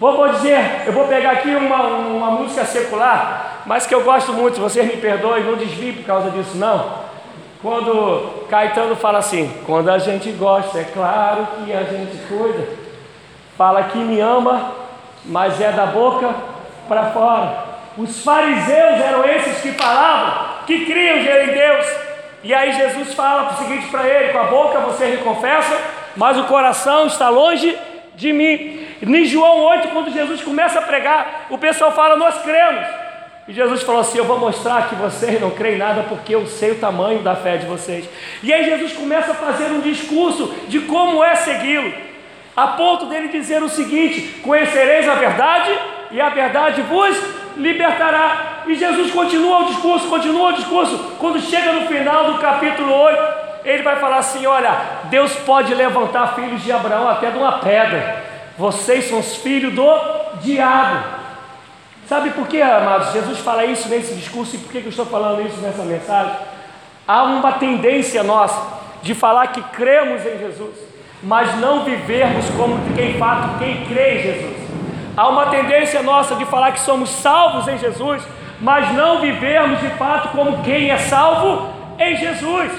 Vou, 0.00 0.16
vou 0.16 0.28
dizer, 0.30 0.82
eu 0.86 0.92
vou 0.92 1.06
pegar 1.06 1.30
aqui 1.30 1.54
uma, 1.54 1.82
uma 1.82 2.30
música 2.32 2.64
secular, 2.64 3.62
mas 3.64 3.86
que 3.86 3.94
eu 3.94 4.02
gosto 4.02 4.32
muito, 4.32 4.60
vocês 4.60 4.86
me 4.86 4.96
perdoem, 4.96 5.44
não 5.44 5.54
desvie 5.54 5.92
por 5.92 6.04
causa 6.04 6.30
disso 6.30 6.56
não. 6.56 7.04
Quando 7.62 8.46
Caetano 8.50 8.96
fala 8.96 9.18
assim, 9.18 9.50
quando 9.64 9.88
a 9.88 9.98
gente 9.98 10.30
gosta, 10.32 10.80
é 10.80 10.84
claro 10.84 11.46
que 11.56 11.72
a 11.72 11.84
gente 11.84 12.16
cuida. 12.26 12.68
Fala 13.56 13.84
que 13.84 13.96
me 13.96 14.20
ama, 14.20 14.72
mas 15.24 15.60
é 15.60 15.70
da 15.70 15.86
boca 15.86 16.34
para 16.88 17.10
fora. 17.10 17.74
Os 17.96 18.24
fariseus 18.24 19.00
eram 19.00 19.24
esses 19.24 19.60
que 19.60 19.72
falavam 19.72 20.54
que 20.66 20.84
criam 20.84 21.18
em 21.18 21.52
Deus. 21.52 21.86
E 22.42 22.52
aí 22.52 22.72
Jesus 22.72 23.14
fala 23.14 23.52
o 23.52 23.56
seguinte 23.56 23.86
para 23.88 24.06
ele: 24.06 24.32
com 24.32 24.38
a 24.38 24.44
boca 24.44 24.80
você 24.80 25.06
me 25.06 25.16
confessa, 25.18 25.80
mas 26.16 26.38
o 26.38 26.44
coração 26.44 27.06
está 27.06 27.28
longe 27.28 27.76
de 28.14 28.32
mim. 28.32 28.86
Em 29.02 29.24
João 29.24 29.58
8, 29.58 29.88
quando 29.88 30.12
Jesus 30.12 30.42
começa 30.42 30.78
a 30.78 30.82
pregar, 30.82 31.46
o 31.50 31.58
pessoal 31.58 31.92
fala: 31.92 32.16
Nós 32.16 32.42
cremos. 32.42 32.86
E 33.46 33.52
Jesus 33.52 33.82
falou 33.82 34.00
assim: 34.00 34.18
Eu 34.18 34.24
vou 34.24 34.38
mostrar 34.38 34.88
que 34.88 34.94
vocês 34.94 35.40
não 35.40 35.50
creem 35.50 35.78
nada, 35.78 36.04
porque 36.08 36.34
eu 36.34 36.46
sei 36.46 36.72
o 36.72 36.78
tamanho 36.78 37.20
da 37.20 37.34
fé 37.34 37.56
de 37.56 37.66
vocês. 37.66 38.08
E 38.42 38.52
aí 38.52 38.64
Jesus 38.64 38.92
começa 38.92 39.32
a 39.32 39.34
fazer 39.34 39.66
um 39.66 39.80
discurso 39.80 40.54
de 40.68 40.80
como 40.80 41.22
é 41.22 41.34
segui-lo, 41.34 41.92
a 42.56 42.68
ponto 42.68 43.06
dele 43.06 43.28
dizer 43.28 43.62
o 43.62 43.68
seguinte: 43.68 44.40
Conhecereis 44.42 45.08
a 45.08 45.14
verdade, 45.14 45.70
e 46.10 46.20
a 46.20 46.28
verdade 46.28 46.82
vos 46.82 47.16
libertará. 47.56 48.62
E 48.66 48.74
Jesus 48.74 49.10
continua 49.10 49.60
o 49.60 49.64
discurso, 49.66 50.08
continua 50.08 50.50
o 50.50 50.52
discurso. 50.54 50.98
Quando 51.18 51.40
chega 51.40 51.72
no 51.72 51.86
final 51.86 52.32
do 52.32 52.38
capítulo 52.38 52.92
8, 52.92 53.44
ele 53.64 53.82
vai 53.82 53.96
falar 53.96 54.18
assim: 54.18 54.46
Olha, 54.46 54.76
Deus 55.04 55.34
pode 55.36 55.74
levantar 55.74 56.34
filhos 56.34 56.62
de 56.62 56.72
Abraão 56.72 57.08
até 57.08 57.30
de 57.30 57.38
uma 57.38 57.58
pedra. 57.58 58.22
Vocês 58.56 59.04
são 59.06 59.18
os 59.18 59.36
filhos 59.36 59.74
do 59.74 60.00
diabo. 60.40 61.04
Sabe 62.06 62.30
por 62.30 62.46
que, 62.46 62.60
amados? 62.60 63.12
Jesus 63.12 63.38
fala 63.38 63.64
isso 63.64 63.88
nesse 63.88 64.14
discurso 64.14 64.56
e 64.56 64.58
por 64.58 64.70
que 64.70 64.78
eu 64.78 64.88
estou 64.88 65.06
falando 65.06 65.46
isso 65.46 65.56
nessa 65.58 65.82
mensagem? 65.82 66.34
Há 67.08 67.22
uma 67.24 67.52
tendência 67.52 68.22
nossa 68.22 68.60
de 69.02 69.14
falar 69.14 69.48
que 69.48 69.62
cremos 69.62 70.24
em 70.24 70.38
Jesus, 70.38 70.74
mas 71.22 71.58
não 71.58 71.84
vivermos 71.84 72.48
como 72.50 72.78
quem 72.94 73.18
fato 73.18 73.58
quem 73.58 73.84
crê 73.86 74.18
em 74.18 74.22
Jesus. 74.22 74.63
Há 75.16 75.28
uma 75.28 75.46
tendência 75.46 76.02
nossa 76.02 76.34
de 76.34 76.44
falar 76.44 76.72
que 76.72 76.80
somos 76.80 77.08
salvos 77.08 77.68
em 77.68 77.78
Jesus, 77.78 78.22
mas 78.60 78.92
não 78.94 79.20
vivemos 79.20 79.80
de 79.80 79.88
fato 79.90 80.28
como 80.30 80.62
quem 80.62 80.90
é 80.90 80.98
salvo 80.98 81.72
em 81.98 82.16
Jesus. 82.16 82.72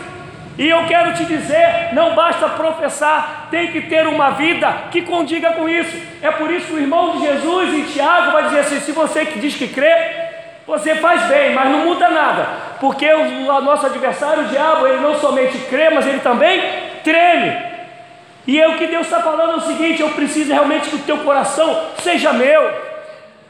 E 0.58 0.70
eu 0.70 0.86
quero 0.86 1.14
te 1.14 1.26
dizer: 1.26 1.90
não 1.94 2.14
basta 2.14 2.50
professar, 2.50 3.48
tem 3.50 3.72
que 3.72 3.82
ter 3.82 4.06
uma 4.08 4.32
vida 4.32 4.70
que 4.92 5.02
condiga 5.02 5.54
com 5.54 5.68
isso. 5.70 5.98
É 6.22 6.32
por 6.32 6.52
isso 6.52 6.68
que 6.68 6.74
o 6.74 6.80
irmão 6.80 7.14
de 7.14 7.26
Jesus 7.26 7.74
em 7.74 7.84
Tiago 7.84 8.32
vai 8.32 8.44
dizer 8.44 8.60
assim: 8.60 8.80
se 8.82 8.92
você 8.92 9.26
que 9.26 9.40
diz 9.40 9.56
que 9.56 9.70
crê, 9.70 9.96
você 10.68 10.96
faz 10.96 11.24
bem, 11.28 11.54
mas 11.54 11.70
não 11.70 11.86
muda 11.86 12.10
nada, 12.10 12.48
porque 12.82 13.08
o 13.14 13.62
nosso 13.62 13.86
adversário, 13.86 14.44
o 14.44 14.48
diabo, 14.48 14.88
ele 14.88 15.00
não 15.00 15.16
somente 15.20 15.58
crê, 15.70 15.90
mas 15.90 16.06
ele 16.06 16.20
também 16.20 16.62
treme. 17.04 17.75
E 18.48 18.60
é 18.60 18.68
o 18.68 18.78
que 18.78 18.88
Deus 18.88 19.08
está 19.08 19.22
falando 19.22 19.54
é 19.54 19.56
o 19.58 19.62
seguinte: 19.62 20.02
eu 20.02 20.10
preciso 20.10 20.52
realmente 20.52 20.90
que 20.90 20.96
o 20.96 21.00
teu 21.00 21.18
coração 21.20 21.88
seja 22.02 22.32
meu. 22.34 22.96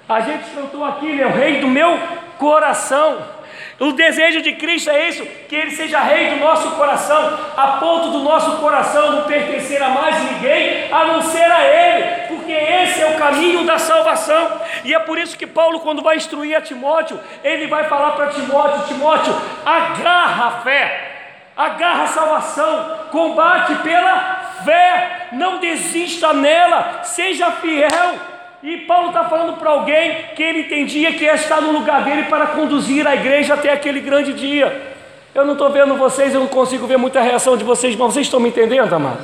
A 0.08 0.22
gente 0.22 0.50
cantou 0.52 0.86
aqui, 0.86 1.14
né? 1.14 1.26
O 1.26 1.32
rei 1.32 1.60
do 1.60 1.68
meu 1.68 2.00
coração. 2.38 3.36
O 3.78 3.92
desejo 3.92 4.42
de 4.42 4.54
Cristo 4.54 4.90
é 4.90 5.10
isso, 5.10 5.26
que 5.50 5.56
Ele 5.56 5.72
seja 5.72 6.00
rei 6.00 6.30
do 6.30 6.38
nosso 6.38 6.72
coração, 6.72 7.38
a 7.58 7.68
ponto 7.74 8.10
do 8.10 8.20
nosso 8.20 8.56
coração 8.58 9.12
não 9.12 9.24
pertencer 9.24 9.84
a 9.84 9.90
mais 9.90 10.32
ninguém, 10.32 10.90
a 10.90 11.04
não 11.04 11.22
ser 11.22 11.52
a 11.52 11.62
Ele, 11.62 12.28
porque 12.30 12.54
esse 12.54 13.02
é 13.02 13.10
o 13.10 13.18
caminho 13.18 13.66
da 13.66 13.78
salvação. 13.78 14.62
E 14.86 14.94
é 14.94 15.00
por 15.00 15.18
isso 15.18 15.38
que 15.38 15.46
Paulo, 15.46 15.82
quando 15.82 16.02
vai 16.02 16.16
instruir 16.16 16.56
a 16.56 16.62
Timóteo, 16.62 17.20
ele 17.44 17.68
vai 17.68 17.84
falar 17.86 18.12
para 18.12 18.28
Timóteo: 18.28 18.88
Timóteo, 18.88 19.36
agarra 19.66 20.46
a 20.46 20.52
fé, 20.62 21.12
agarra 21.58 22.04
a 22.04 22.08
salvação, 22.08 23.00
combate 23.12 23.76
pela 23.76 24.45
fé, 24.66 25.28
não 25.32 25.60
desista 25.60 26.34
nela, 26.34 27.04
seja 27.04 27.52
fiel 27.52 28.36
e 28.66 28.78
Paulo 28.78 29.10
está 29.10 29.26
falando 29.26 29.58
para 29.58 29.70
alguém 29.70 30.26
que 30.36 30.42
ele 30.42 30.62
entendia 30.62 31.14
que 31.14 31.24
ia 31.24 31.36
estar 31.36 31.62
no 31.62 31.72
lugar 31.72 32.04
dele 32.04 32.24
para 32.24 32.48
conduzir 32.48 33.06
a 33.06 33.14
igreja 33.14 33.54
até 33.54 33.72
aquele 33.72 34.00
grande 34.00 34.34
dia. 34.34 34.96
Eu 35.36 35.46
não 35.46 35.54
estou 35.54 35.70
vendo 35.70 35.96
vocês, 35.96 36.34
eu 36.34 36.40
não 36.40 36.48
consigo 36.48 36.88
ver 36.88 36.98
muita 36.98 37.22
reação 37.22 37.56
de 37.56 37.64
vocês, 37.64 37.96
mas 37.96 38.14
vocês 38.14 38.26
estão 38.26 38.40
me 38.40 38.50
entendendo, 38.50 38.92
amados? 38.92 39.24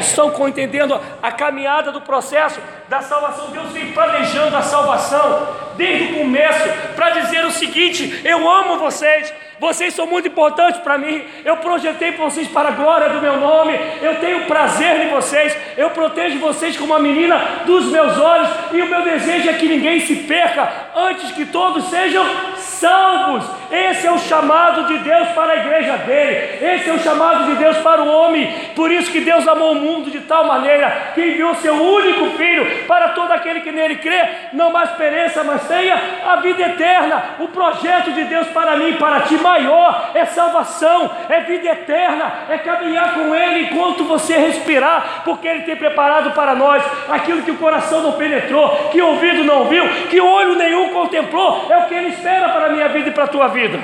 Estão 0.00 0.48
entendendo 0.48 1.00
a 1.22 1.30
caminhada 1.30 1.92
do 1.92 2.00
processo 2.00 2.58
da 2.88 3.00
salvação? 3.00 3.50
Deus 3.50 3.70
vem 3.70 3.92
planejando 3.92 4.56
a 4.56 4.62
salvação 4.62 5.48
desde 5.76 6.12
o 6.12 6.18
começo 6.18 6.68
para 6.96 7.10
dizer 7.10 7.44
o 7.44 7.52
seguinte: 7.52 8.22
eu 8.24 8.50
amo 8.50 8.78
vocês, 8.78 9.32
vocês 9.58 9.94
são 9.94 10.06
muito 10.06 10.28
importantes 10.28 10.80
para 10.80 10.98
mim. 10.98 11.24
Eu 11.44 11.56
projetei 11.58 12.12
vocês 12.12 12.46
para 12.48 12.68
a 12.68 12.72
glória 12.72 13.08
do 13.08 13.20
meu 13.20 13.38
nome. 13.38 13.78
Eu 14.02 14.16
tenho 14.20 14.44
prazer 14.46 15.06
em 15.06 15.10
vocês. 15.10 15.56
Eu 15.76 15.90
protejo 15.90 16.38
vocês 16.38 16.76
como 16.76 16.94
a 16.94 16.98
menina 16.98 17.62
dos 17.64 17.86
meus 17.86 18.18
olhos. 18.18 18.48
E 18.72 18.82
o 18.82 18.86
meu 18.86 19.02
desejo 19.02 19.48
é 19.48 19.54
que 19.54 19.68
ninguém 19.68 20.00
se 20.00 20.16
perca 20.16 20.85
antes 20.96 21.30
que 21.32 21.44
todos 21.44 21.84
sejam 21.90 22.24
salvos. 22.56 23.44
Esse 23.70 24.06
é 24.06 24.12
o 24.12 24.18
chamado 24.18 24.84
de 24.86 24.98
Deus 24.98 25.28
para 25.30 25.52
a 25.52 25.56
igreja 25.56 25.96
dele. 25.98 26.64
Esse 26.64 26.88
é 26.88 26.92
o 26.92 26.98
chamado 26.98 27.44
de 27.44 27.56
Deus 27.56 27.76
para 27.78 28.02
o 28.02 28.08
homem. 28.08 28.50
Por 28.74 28.90
isso 28.90 29.10
que 29.10 29.20
Deus 29.20 29.46
amou 29.46 29.72
o 29.72 29.80
mundo 29.80 30.10
de 30.10 30.20
tal 30.20 30.46
maneira 30.46 31.12
que 31.14 31.20
enviou 31.20 31.54
seu 31.56 31.74
único 31.74 32.36
filho 32.38 32.86
para 32.86 33.10
todo 33.10 33.32
aquele 33.32 33.60
que 33.60 33.72
nele 33.72 33.96
crê, 33.96 34.28
não 34.52 34.70
mais 34.70 34.90
pereça, 34.92 35.44
mas 35.44 35.66
tenha 35.68 36.00
a 36.26 36.36
vida 36.36 36.62
eterna. 36.62 37.22
O 37.40 37.48
projeto 37.48 38.12
de 38.12 38.24
Deus 38.24 38.46
para 38.48 38.76
mim 38.76 38.90
e 38.90 38.96
para 38.96 39.20
ti 39.20 39.36
maior 39.36 40.12
é 40.14 40.24
salvação, 40.24 41.10
é 41.28 41.40
vida 41.40 41.68
eterna, 41.68 42.32
é 42.48 42.58
caminhar 42.58 43.14
com 43.14 43.34
ele 43.34 43.64
enquanto 43.64 44.04
você 44.04 44.36
respirar, 44.38 45.22
porque 45.24 45.46
ele 45.46 45.62
tem 45.62 45.76
preparado 45.76 46.30
para 46.32 46.54
nós 46.54 46.82
aquilo 47.10 47.42
que 47.42 47.50
o 47.50 47.56
coração 47.56 48.00
não 48.00 48.12
penetrou, 48.12 48.88
que 48.90 49.02
o 49.02 49.08
ouvido 49.08 49.44
não 49.44 49.64
viu, 49.64 49.86
que 50.08 50.20
olho 50.20 50.54
nenhum 50.54 50.85
contemplou, 50.90 51.66
é 51.70 51.78
o 51.78 51.88
que 51.88 51.94
ele 51.94 52.08
espera 52.08 52.48
para 52.50 52.66
a 52.66 52.68
minha 52.70 52.88
vida 52.88 53.08
e 53.08 53.12
para 53.12 53.24
a 53.24 53.28
tua 53.28 53.48
vida. 53.48 53.78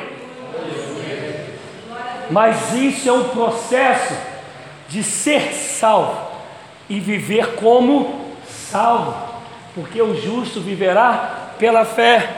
Mas 2.31 2.73
isso 2.73 3.09
é 3.09 3.13
um 3.13 3.29
processo 3.29 4.15
de 4.89 5.03
ser 5.03 5.53
salvo 5.53 6.31
e 6.89 7.01
viver 7.01 7.55
como 7.55 8.37
salvo, 8.47 9.15
porque 9.75 10.01
o 10.01 10.15
justo 10.15 10.61
viverá 10.61 11.53
pela 11.59 11.85
fé. 11.85 12.29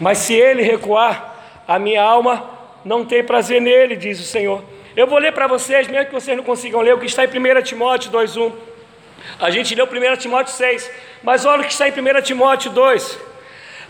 Mas 0.00 0.18
se 0.18 0.34
ele 0.34 0.62
recuar, 0.62 1.34
a 1.66 1.78
minha 1.78 2.02
alma 2.02 2.50
não 2.84 3.04
tem 3.04 3.22
prazer 3.22 3.60
nele, 3.60 3.96
diz 3.96 4.20
o 4.20 4.24
Senhor. 4.24 4.62
Eu 4.96 5.06
vou 5.06 5.18
ler 5.18 5.32
para 5.32 5.46
vocês, 5.46 5.88
mesmo 5.88 6.06
que 6.06 6.12
vocês 6.12 6.36
não 6.36 6.44
consigam 6.44 6.80
ler, 6.80 6.94
o 6.94 6.98
que 6.98 7.06
está 7.06 7.24
em 7.24 7.28
1 7.28 7.62
Timóteo 7.62 8.10
2,1. 8.10 8.52
A 9.40 9.50
gente 9.50 9.74
leu 9.74 9.86
1 9.86 10.16
Timóteo 10.16 10.52
6, 10.52 10.90
mas 11.22 11.44
olha 11.44 11.62
o 11.62 11.64
que 11.64 11.72
está 11.72 11.88
em 11.88 11.92
1 11.92 12.22
Timóteo 12.22 12.70
2. 12.70 13.31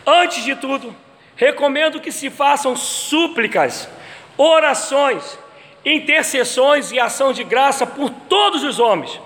Antes 0.06 0.44
de 0.44 0.56
tudo, 0.56 0.94
recomendo 1.36 2.00
que 2.00 2.10
se 2.10 2.28
façam 2.30 2.76
súplicas, 2.76 3.88
orações, 4.36 5.38
intercessões 5.84 6.90
e 6.92 6.98
ação 6.98 7.32
de 7.32 7.44
graça 7.44 7.86
por 7.86 8.10
todos 8.10 8.62
os 8.64 8.78
homens, 8.78 9.20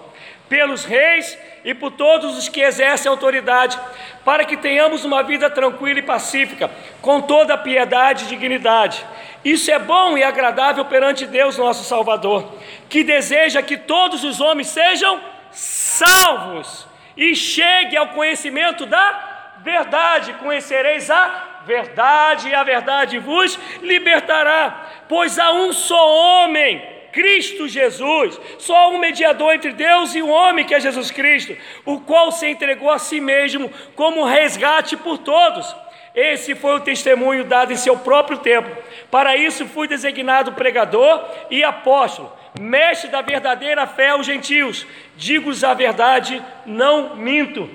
pelos 0.49 0.85
reis 0.85 1.39
e 1.65 1.75
por 1.75 1.91
todos 1.91 2.39
os 2.39 2.49
que 2.49 2.61
exercem 2.61 3.11
autoridade, 3.11 3.79
para 4.25 4.45
que 4.45 4.57
tenhamos 4.57 5.05
uma 5.05 5.23
vida 5.23 5.51
tranquila 5.51 5.99
e 5.99 6.03
pacífica, 6.03 6.71
com 7.03 7.21
toda 7.21 7.59
piedade 7.59 8.25
e 8.25 8.29
dignidade. 8.29 9.05
Isso 9.45 9.71
é 9.71 9.79
bom 9.79 10.17
e 10.17 10.23
agradável 10.23 10.85
perante 10.85 11.27
Deus, 11.27 11.59
nosso 11.59 11.85
Salvador, 11.85 12.53
que 12.89 13.03
deseja 13.03 13.63
que 13.63 13.77
todos 13.77 14.25
os 14.25 14.41
homens 14.41 14.69
sejam 14.69 15.21
salvos 15.51 16.87
e 17.17 17.35
chegue 17.35 17.97
ao 17.97 18.09
conhecimento 18.09 18.85
da 18.87 19.26
verdade. 19.67 20.33
Conhecereis 20.35 21.11
a 21.11 21.63
verdade, 21.67 22.49
e 22.49 22.55
a 22.55 22.63
verdade 22.63 23.19
vos 23.19 23.59
libertará, 23.83 24.87
pois 25.09 25.37
há 25.39 25.51
um 25.51 25.73
só 25.73 26.45
homem, 26.45 26.81
Cristo 27.13 27.67
Jesus, 27.67 28.41
só 28.59 28.91
um 28.93 28.99
mediador 28.99 29.53
entre 29.53 29.73
Deus 29.73 30.15
e 30.15 30.23
o 30.23 30.29
homem, 30.29 30.65
que 30.65 30.75
é 30.75 30.79
Jesus 30.79 31.11
Cristo, 31.11 31.57
o 31.85 31.99
qual 32.01 32.31
se 32.31 32.47
entregou 32.47 32.91
a 32.91 32.99
si 32.99 33.21
mesmo 33.21 33.69
como 33.97 34.25
resgate 34.25 34.97
por 34.97 35.19
todos. 35.19 35.75
Esse 36.15 36.55
foi 36.55 36.77
o 36.77 36.81
testemunho 36.81 37.45
dado 37.45 37.73
em 37.73 37.77
seu 37.77 37.99
próprio 37.99 38.39
tempo. 38.39 38.71
Para 39.11 39.37
isso 39.37 39.67
fui 39.67 39.89
designado 39.89 40.53
pregador 40.53 41.25
e 41.51 41.65
apóstolo, 41.65 42.33
mestre 42.61 43.11
da 43.11 43.21
verdadeira 43.21 43.87
fé 43.87 44.11
aos 44.11 44.25
gentios. 44.25 44.87
Digo-vos 45.17 45.65
a 45.65 45.75
verdade, 45.75 46.43
não 46.65 47.17
minto. 47.17 47.69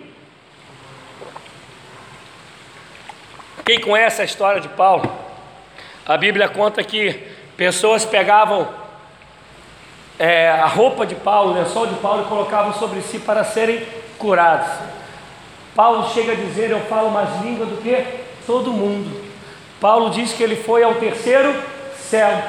Quem 3.64 3.80
conhece 3.80 4.22
a 4.22 4.26
história 4.26 4.60
de 4.60 4.68
Paulo, 4.70 5.12
a 6.06 6.18
Bíblia 6.18 6.50
conta 6.50 6.84
que 6.84 7.14
pessoas 7.56 8.04
pegavam 8.04 8.68
é, 10.18 10.50
a 10.50 10.66
roupa 10.66 11.06
de 11.06 11.14
Paulo, 11.14 11.52
o 11.52 11.54
lençol 11.54 11.86
de 11.86 11.96
Paulo 11.96 12.24
e 12.24 12.26
colocavam 12.28 12.74
sobre 12.74 13.02
si 13.02 13.20
para 13.20 13.44
serem 13.44 13.86
curados. 14.18 14.68
Paulo 15.76 16.10
chega 16.10 16.32
a 16.32 16.36
dizer: 16.36 16.72
Eu 16.72 16.80
falo 16.82 17.12
mais 17.12 17.42
língua 17.44 17.68
do 17.68 17.78
que 17.82 18.04
todo 18.48 18.74
mundo. 18.74 19.30
Paulo 19.80 20.10
diz 20.10 20.34
que 20.34 20.42
ele 20.42 20.56
foi 20.56 20.84
ao 20.84 20.96
terceiro 20.96 21.54
céu, 21.96 22.42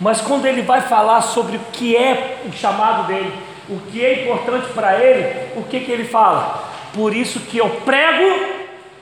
mas 0.00 0.22
quando 0.22 0.46
ele 0.46 0.62
vai 0.62 0.80
falar 0.80 1.20
sobre 1.20 1.56
o 1.56 1.60
que 1.70 1.94
é 1.94 2.38
o 2.46 2.52
chamado 2.52 3.06
dele, 3.06 3.32
o 3.68 3.78
que 3.90 4.04
é 4.04 4.22
importante 4.22 4.72
para 4.72 4.98
ele, 4.98 5.50
o 5.56 5.64
que, 5.64 5.80
que 5.80 5.92
ele 5.92 6.04
fala? 6.04 6.64
Por 6.94 7.14
isso 7.14 7.40
que 7.40 7.58
eu 7.58 7.68
prego 7.84 8.56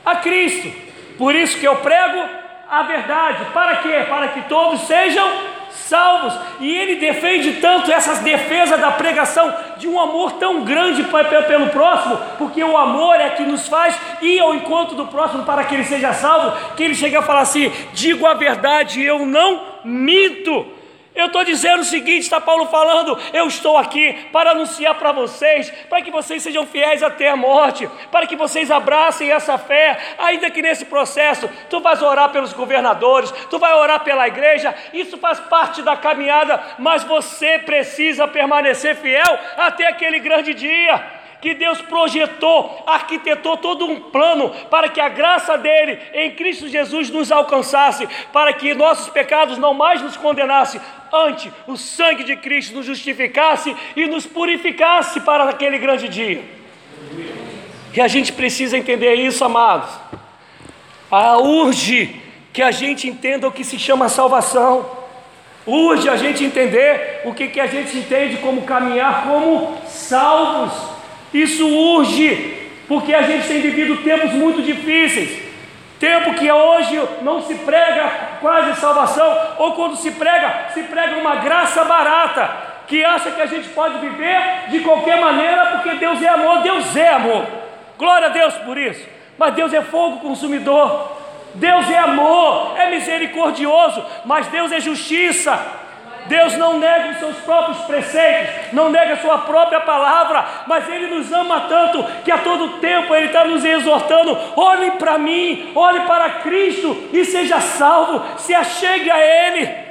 a 0.04 0.16
Cristo. 0.16 0.83
Por 1.16 1.34
isso 1.34 1.58
que 1.58 1.66
eu 1.66 1.76
prego 1.76 2.24
a 2.68 2.82
verdade. 2.82 3.44
Para 3.52 3.76
quê? 3.76 4.04
Para 4.08 4.28
que 4.28 4.42
todos 4.42 4.80
sejam 4.82 5.28
salvos. 5.70 6.34
E 6.60 6.74
ele 6.74 6.96
defende 6.96 7.54
tanto 7.54 7.92
essas 7.92 8.20
defesas 8.20 8.80
da 8.80 8.90
pregação 8.92 9.52
de 9.76 9.88
um 9.88 10.00
amor 10.00 10.32
tão 10.32 10.64
grande 10.64 11.04
pelo 11.04 11.68
próximo, 11.68 12.18
porque 12.38 12.62
o 12.62 12.76
amor 12.76 13.16
é 13.16 13.30
que 13.30 13.42
nos 13.42 13.68
faz 13.68 13.98
ir 14.22 14.40
ao 14.40 14.54
encontro 14.54 14.96
do 14.96 15.06
próximo 15.06 15.44
para 15.44 15.64
que 15.64 15.74
ele 15.74 15.84
seja 15.84 16.12
salvo, 16.12 16.74
que 16.74 16.82
ele 16.82 16.94
chega 16.94 17.18
a 17.18 17.22
falar 17.22 17.40
assim: 17.40 17.70
digo 17.92 18.26
a 18.26 18.34
verdade, 18.34 19.02
eu 19.02 19.26
não 19.26 19.62
minto. 19.84 20.66
Eu 21.14 21.26
estou 21.26 21.44
dizendo 21.44 21.80
o 21.80 21.84
seguinte: 21.84 22.22
está 22.22 22.40
Paulo 22.40 22.66
falando, 22.66 23.18
eu 23.32 23.46
estou 23.46 23.78
aqui 23.78 24.12
para 24.32 24.50
anunciar 24.50 24.94
para 24.96 25.12
vocês, 25.12 25.70
para 25.88 26.02
que 26.02 26.10
vocês 26.10 26.42
sejam 26.42 26.66
fiéis 26.66 27.02
até 27.02 27.28
a 27.28 27.36
morte, 27.36 27.88
para 28.10 28.26
que 28.26 28.34
vocês 28.34 28.70
abracem 28.70 29.30
essa 29.30 29.56
fé, 29.56 29.98
ainda 30.18 30.50
que 30.50 30.60
nesse 30.60 30.84
processo 30.84 31.48
tu 31.70 31.80
vais 31.80 32.02
orar 32.02 32.30
pelos 32.30 32.52
governadores, 32.52 33.30
tu 33.48 33.58
vai 33.58 33.72
orar 33.74 34.02
pela 34.02 34.26
igreja, 34.26 34.74
isso 34.92 35.16
faz 35.18 35.38
parte 35.38 35.82
da 35.82 35.96
caminhada, 35.96 36.60
mas 36.78 37.04
você 37.04 37.58
precisa 37.58 38.26
permanecer 38.26 38.96
fiel 38.96 39.38
até 39.56 39.86
aquele 39.86 40.18
grande 40.18 40.52
dia 40.52 41.23
que 41.44 41.52
Deus 41.52 41.82
projetou, 41.82 42.82
arquitetou 42.86 43.58
todo 43.58 43.84
um 43.84 44.00
plano 44.00 44.48
para 44.70 44.88
que 44.88 44.98
a 44.98 45.10
graça 45.10 45.58
dele 45.58 45.98
em 46.14 46.30
Cristo 46.30 46.66
Jesus 46.70 47.10
nos 47.10 47.30
alcançasse, 47.30 48.08
para 48.32 48.54
que 48.54 48.72
nossos 48.72 49.10
pecados 49.10 49.58
não 49.58 49.74
mais 49.74 50.00
nos 50.00 50.16
condenassem, 50.16 50.80
ante 51.12 51.52
o 51.66 51.76
sangue 51.76 52.24
de 52.24 52.34
Cristo 52.34 52.74
nos 52.74 52.86
justificasse 52.86 53.76
e 53.94 54.06
nos 54.06 54.24
purificasse 54.24 55.20
para 55.20 55.44
aquele 55.44 55.76
grande 55.76 56.08
dia. 56.08 56.42
E 57.92 58.00
a 58.00 58.08
gente 58.08 58.32
precisa 58.32 58.78
entender 58.78 59.14
isso, 59.16 59.44
amados. 59.44 59.90
Ah, 61.10 61.36
urge 61.36 62.22
que 62.54 62.62
a 62.62 62.70
gente 62.70 63.06
entenda 63.06 63.46
o 63.46 63.52
que 63.52 63.64
se 63.64 63.78
chama 63.78 64.08
salvação. 64.08 64.90
Urge 65.66 66.08
a 66.08 66.16
gente 66.16 66.42
entender 66.42 67.20
o 67.26 67.34
que, 67.34 67.48
que 67.48 67.60
a 67.60 67.66
gente 67.66 67.98
entende 67.98 68.38
como 68.38 68.62
caminhar 68.62 69.24
como 69.24 69.76
salvos. 69.86 70.93
Isso 71.34 71.68
urge, 71.68 72.70
porque 72.86 73.12
a 73.12 73.22
gente 73.22 73.48
tem 73.48 73.60
vivido 73.60 73.98
tempos 73.98 74.32
muito 74.32 74.62
difíceis. 74.62 75.42
Tempo 75.98 76.34
que 76.34 76.50
hoje 76.50 77.00
não 77.22 77.42
se 77.42 77.54
prega 77.56 78.38
quase 78.40 78.80
salvação, 78.80 79.36
ou 79.58 79.72
quando 79.72 79.96
se 79.96 80.12
prega, 80.12 80.68
se 80.72 80.84
prega 80.84 81.16
uma 81.16 81.36
graça 81.36 81.84
barata. 81.84 82.72
que 82.86 83.02
acha 83.02 83.30
que 83.30 83.40
a 83.40 83.46
gente 83.46 83.70
pode 83.70 83.98
viver 83.98 84.68
de 84.68 84.80
qualquer 84.80 85.18
maneira 85.18 85.66
porque 85.72 85.94
Deus 85.94 86.22
é 86.22 86.28
amor. 86.28 86.62
Deus 86.62 86.94
é 86.94 87.08
amor. 87.08 87.46
Glória 87.98 88.26
a 88.28 88.30
Deus 88.30 88.54
por 88.58 88.76
isso. 88.76 89.04
Mas 89.38 89.54
Deus 89.54 89.72
é 89.72 89.80
fogo 89.80 90.18
consumidor. 90.18 91.12
Deus 91.54 91.88
é 91.88 91.98
amor, 91.98 92.74
é 92.76 92.90
misericordioso, 92.90 94.04
mas 94.24 94.48
Deus 94.48 94.72
é 94.72 94.80
justiça. 94.80 95.58
Deus 96.26 96.56
não 96.56 96.78
nega 96.78 97.10
os 97.10 97.18
seus 97.18 97.36
próprios 97.38 97.78
preceitos, 97.82 98.72
não 98.72 98.88
nega 98.88 99.14
a 99.14 99.18
sua 99.18 99.38
própria 99.38 99.80
palavra, 99.80 100.44
mas 100.66 100.88
Ele 100.88 101.08
nos 101.08 101.30
ama 101.32 101.62
tanto 101.62 102.02
que 102.24 102.30
a 102.30 102.38
todo 102.38 102.78
tempo 102.78 103.14
Ele 103.14 103.26
está 103.26 103.44
nos 103.44 103.64
exortando: 103.64 104.36
olhe 104.56 104.92
para 104.92 105.18
mim, 105.18 105.72
olhe 105.74 106.00
para 106.00 106.30
Cristo 106.40 107.08
e 107.12 107.24
seja 107.24 107.60
salvo, 107.60 108.22
se 108.38 108.54
achegue 108.54 109.10
a 109.10 109.18
Ele. 109.18 109.84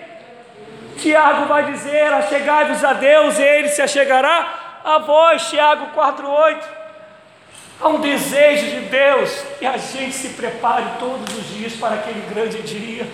Tiago 0.98 1.46
vai 1.46 1.66
dizer: 1.72 2.12
achegai-vos 2.14 2.84
a 2.84 2.94
Deus 2.94 3.38
e 3.38 3.44
Ele 3.44 3.68
se 3.68 3.82
achegará 3.82 4.82
a 4.84 4.98
vós. 4.98 5.50
Tiago 5.50 5.88
4,8. 5.96 6.58
Há 7.82 7.90
um 7.90 8.00
desejo 8.00 8.66
de 8.68 8.80
Deus 8.82 9.46
que 9.60 9.66
a 9.66 9.78
gente 9.78 10.14
se 10.14 10.30
prepare 10.30 10.86
todos 11.00 11.36
os 11.38 11.50
dias 11.50 11.74
para 11.74 11.96
aquele 11.96 12.22
grande 12.34 12.62
dia 12.62 13.06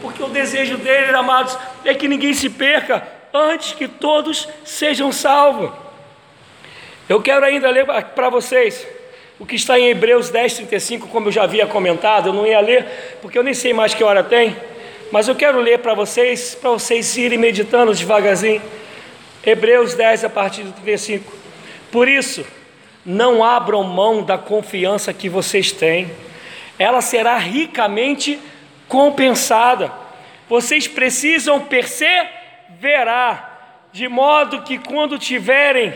porque 0.00 0.22
o 0.22 0.28
desejo 0.28 0.76
dele, 0.76 1.14
amados, 1.14 1.56
é 1.84 1.94
que 1.94 2.08
ninguém 2.08 2.32
se 2.32 2.48
perca 2.50 3.06
antes 3.32 3.72
que 3.72 3.86
todos 3.86 4.48
sejam 4.64 5.12
salvos. 5.12 5.70
Eu 7.08 7.22
quero 7.22 7.44
ainda 7.44 7.70
ler 7.70 7.86
para 8.14 8.28
vocês 8.28 8.86
o 9.38 9.46
que 9.46 9.54
está 9.54 9.78
em 9.78 9.88
Hebreus 9.88 10.30
10, 10.30 10.54
35, 10.54 11.08
como 11.08 11.28
eu 11.28 11.32
já 11.32 11.44
havia 11.44 11.66
comentado, 11.66 12.28
eu 12.28 12.32
não 12.32 12.46
ia 12.46 12.60
ler, 12.60 13.18
porque 13.22 13.38
eu 13.38 13.42
nem 13.42 13.54
sei 13.54 13.72
mais 13.72 13.94
que 13.94 14.02
hora 14.02 14.22
tem, 14.22 14.56
mas 15.12 15.28
eu 15.28 15.34
quero 15.34 15.60
ler 15.60 15.78
para 15.78 15.94
vocês, 15.94 16.54
para 16.54 16.70
vocês 16.70 17.16
irem 17.16 17.38
meditando 17.38 17.94
devagarzinho. 17.94 18.60
Hebreus 19.44 19.94
10, 19.94 20.24
a 20.24 20.28
partir 20.28 20.64
do 20.64 20.72
35. 20.72 21.32
Por 21.90 22.08
isso, 22.08 22.44
não 23.06 23.42
abram 23.42 23.82
mão 23.84 24.22
da 24.22 24.36
confiança 24.36 25.14
que 25.14 25.28
vocês 25.28 25.72
têm, 25.72 26.10
ela 26.78 27.00
será 27.00 27.38
ricamente 27.38 28.38
compensada. 28.88 29.92
Vocês 30.48 30.88
precisam 30.88 31.60
perseverar, 31.60 32.28
de 33.92 34.08
modo 34.08 34.62
que 34.62 34.78
quando 34.78 35.18
tiverem. 35.18 35.94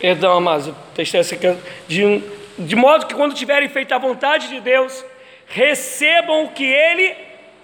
Perdão, 0.00 0.40
mas 0.40 0.68
o 0.68 0.72
texto 0.94 1.16
é 1.16 1.20
esse 1.20 1.36
de 2.58 2.76
modo 2.76 3.06
que 3.06 3.14
quando 3.14 3.34
tiverem 3.34 3.68
feito 3.68 3.92
a 3.92 3.98
vontade 3.98 4.48
de 4.48 4.60
Deus, 4.60 5.04
recebam 5.48 6.44
o 6.44 6.48
que 6.50 6.64
Ele 6.64 7.14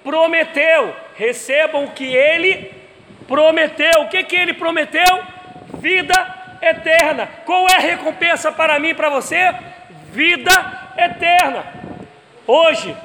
prometeu. 0.02 0.94
Recebam 1.14 1.84
o 1.84 1.90
que 1.90 2.04
Ele 2.04 2.72
prometeu. 3.28 4.02
O 4.02 4.08
que, 4.08 4.24
que 4.24 4.36
Ele 4.36 4.54
prometeu? 4.54 5.22
Vida 5.74 6.58
eterna. 6.60 7.28
Qual 7.44 7.68
é 7.68 7.76
a 7.76 7.80
recompensa 7.80 8.50
para 8.50 8.78
mim 8.78 8.88
e 8.88 8.94
para 8.94 9.10
você? 9.10 9.54
Vida 10.12 10.50
eterna. 10.96 11.79
Hoje, 12.46 12.96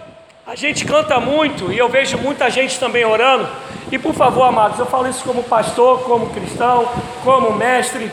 a 0.48 0.56
gente 0.56 0.86
canta 0.86 1.20
muito 1.20 1.72
e 1.72 1.78
eu 1.78 1.90
vejo 1.90 2.18
muita 2.18 2.50
gente 2.50 2.80
também 2.80 3.06
orando. 3.06 3.48
E 3.92 3.98
por 4.00 4.14
favor, 4.14 4.44
amados, 4.44 4.80
eu 4.80 4.86
falo 4.86 5.08
isso 5.10 5.24
como 5.24 5.44
pastor, 5.44 6.00
como 6.04 6.30
cristão, 6.30 6.88
como 7.24 7.52
mestre. 7.54 8.12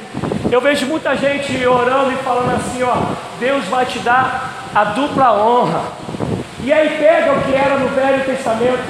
Eu 0.50 0.60
vejo 0.60 0.86
muita 0.86 1.16
gente 1.16 1.64
orando 1.66 2.12
e 2.12 2.16
falando 2.16 2.54
assim: 2.56 2.82
ó, 2.82 2.96
Deus 3.38 3.64
vai 3.66 3.86
te 3.86 3.98
dar 4.00 4.70
a 4.74 4.84
dupla 4.84 5.32
honra. 5.32 5.82
E 6.62 6.72
aí 6.72 6.96
pega 6.98 7.32
o 7.32 7.42
que 7.42 7.54
era 7.54 7.78
no 7.78 7.88
Velho 7.88 8.24
Testamento 8.24 8.82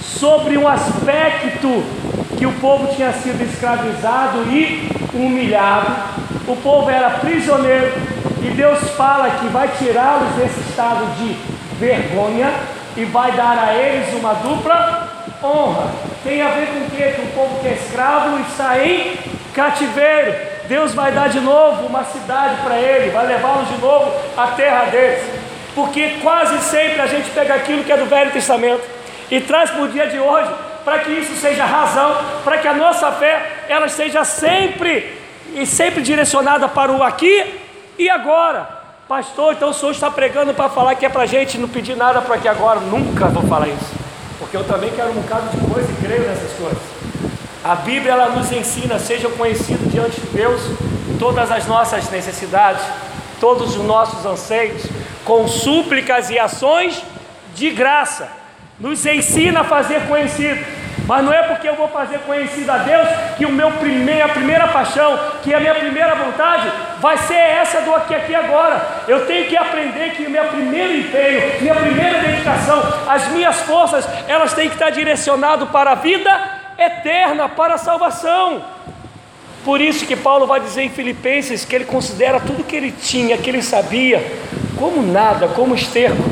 sobre 0.00 0.56
um 0.58 0.68
aspecto 0.68 1.82
que 2.36 2.46
o 2.46 2.52
povo 2.54 2.94
tinha 2.94 3.12
sido 3.12 3.42
escravizado 3.42 4.42
e 4.50 4.88
humilhado. 5.14 5.92
O 6.46 6.56
povo 6.56 6.88
era 6.90 7.10
prisioneiro 7.10 7.92
e 8.42 8.50
Deus 8.50 8.78
fala 8.90 9.30
que 9.30 9.46
vai 9.48 9.68
tirá-los 9.78 10.34
desse 10.36 10.60
estado 10.60 11.04
de 11.16 11.57
vergonha 11.78 12.52
e 12.96 13.04
vai 13.04 13.32
dar 13.32 13.58
a 13.58 13.74
eles 13.74 14.12
uma 14.14 14.34
dupla 14.34 15.08
honra. 15.42 15.90
Tem 16.24 16.42
a 16.42 16.48
ver 16.48 16.66
com 16.66 16.80
o? 16.80 16.90
Que 16.90 17.20
o 17.22 17.26
povo 17.34 17.60
que 17.60 17.68
é 17.68 17.72
escravo 17.72 18.38
está 18.40 18.84
em 18.84 19.16
cativeiro. 19.54 20.34
Deus 20.68 20.94
vai 20.94 21.12
dar 21.12 21.28
de 21.28 21.40
novo 21.40 21.86
uma 21.86 22.04
cidade 22.04 22.56
para 22.62 22.76
ele, 22.76 23.10
vai 23.10 23.26
levá-los 23.26 23.68
de 23.68 23.78
novo 23.80 24.12
à 24.36 24.48
terra 24.48 24.84
deles. 24.86 25.24
Porque 25.74 26.18
quase 26.22 26.58
sempre 26.58 27.00
a 27.00 27.06
gente 27.06 27.30
pega 27.30 27.54
aquilo 27.54 27.84
que 27.84 27.92
é 27.92 27.96
do 27.96 28.06
Velho 28.06 28.32
Testamento 28.32 28.82
e 29.30 29.40
traz 29.40 29.70
para 29.70 29.82
o 29.82 29.88
dia 29.88 30.06
de 30.06 30.18
hoje, 30.18 30.50
para 30.84 30.98
que 31.00 31.12
isso 31.12 31.34
seja 31.36 31.64
razão, 31.64 32.18
para 32.44 32.58
que 32.58 32.66
a 32.66 32.74
nossa 32.74 33.12
fé 33.12 33.64
ela 33.68 33.88
seja 33.88 34.24
sempre 34.24 35.16
e 35.54 35.64
sempre 35.64 36.02
direcionada 36.02 36.68
para 36.68 36.92
o 36.92 37.02
aqui 37.02 37.60
e 37.98 38.10
agora. 38.10 38.77
Pastor, 39.08 39.54
então 39.54 39.70
o 39.70 39.72
senhor 39.72 39.92
está 39.92 40.10
pregando 40.10 40.52
para 40.52 40.68
falar 40.68 40.94
que 40.94 41.06
é 41.06 41.08
para 41.08 41.22
a 41.22 41.26
gente 41.26 41.56
não 41.56 41.66
pedir 41.66 41.96
nada 41.96 42.20
para 42.20 42.36
que 42.36 42.46
agora. 42.46 42.78
Nunca 42.78 43.26
vou 43.28 43.42
falar 43.44 43.66
isso. 43.66 43.94
Porque 44.38 44.54
eu 44.54 44.64
também 44.64 44.90
quero 44.90 45.08
um 45.12 45.14
bocado 45.14 45.48
de 45.48 45.66
coisa 45.66 45.90
e 45.90 45.94
creio 46.04 46.28
nessas 46.28 46.52
coisas. 46.52 46.78
A 47.64 47.74
Bíblia 47.74 48.12
ela 48.12 48.28
nos 48.28 48.52
ensina, 48.52 48.98
seja 48.98 49.30
conhecido 49.30 49.90
diante 49.90 50.20
de 50.20 50.26
Deus 50.26 50.60
todas 51.18 51.50
as 51.50 51.66
nossas 51.66 52.10
necessidades, 52.10 52.84
todos 53.40 53.76
os 53.76 53.82
nossos 53.82 54.26
anseios, 54.26 54.82
com 55.24 55.48
súplicas 55.48 56.28
e 56.28 56.38
ações 56.38 57.02
de 57.54 57.70
graça. 57.70 58.28
Nos 58.78 59.06
ensina 59.06 59.60
a 59.60 59.64
fazer 59.64 60.06
conhecido. 60.06 60.62
Mas 61.06 61.24
não 61.24 61.32
é 61.32 61.42
porque 61.42 61.68
eu 61.68 61.74
vou 61.74 61.88
fazer 61.88 62.18
conhecido 62.20 62.70
a 62.70 62.78
Deus 62.78 63.08
que 63.36 63.46
o 63.46 63.52
meu 63.52 63.70
primeiro, 63.72 64.24
a 64.24 64.28
primeira 64.28 64.68
paixão, 64.68 65.18
que 65.42 65.54
a 65.54 65.60
minha 65.60 65.74
primeira 65.74 66.14
vontade, 66.14 66.70
vai 67.00 67.16
ser 67.16 67.34
essa 67.34 67.80
do 67.80 67.94
aqui 67.94 68.14
aqui 68.14 68.34
agora. 68.34 68.80
Eu 69.06 69.26
tenho 69.26 69.46
que 69.46 69.56
aprender 69.56 70.10
que 70.10 70.26
o 70.26 70.30
meu 70.30 70.44
primeiro 70.44 70.96
empenho, 70.98 71.60
minha 71.60 71.74
primeira 71.74 72.18
dedicação, 72.18 72.82
as 73.08 73.28
minhas 73.28 73.56
forças, 73.60 74.06
elas 74.26 74.52
têm 74.52 74.68
que 74.68 74.74
estar 74.74 74.90
direcionado 74.90 75.68
para 75.68 75.92
a 75.92 75.94
vida 75.94 76.30
eterna, 76.78 77.48
para 77.48 77.74
a 77.74 77.78
salvação. 77.78 78.62
Por 79.64 79.80
isso 79.80 80.06
que 80.06 80.16
Paulo 80.16 80.46
vai 80.46 80.60
dizer 80.60 80.82
em 80.82 80.88
Filipenses 80.88 81.64
que 81.64 81.74
ele 81.74 81.84
considera 81.84 82.40
tudo 82.40 82.64
que 82.64 82.76
ele 82.76 82.92
tinha, 82.92 83.36
que 83.36 83.50
ele 83.50 83.62
sabia, 83.62 84.24
como 84.78 85.02
nada, 85.02 85.48
como 85.48 85.74
esterco, 85.74 86.22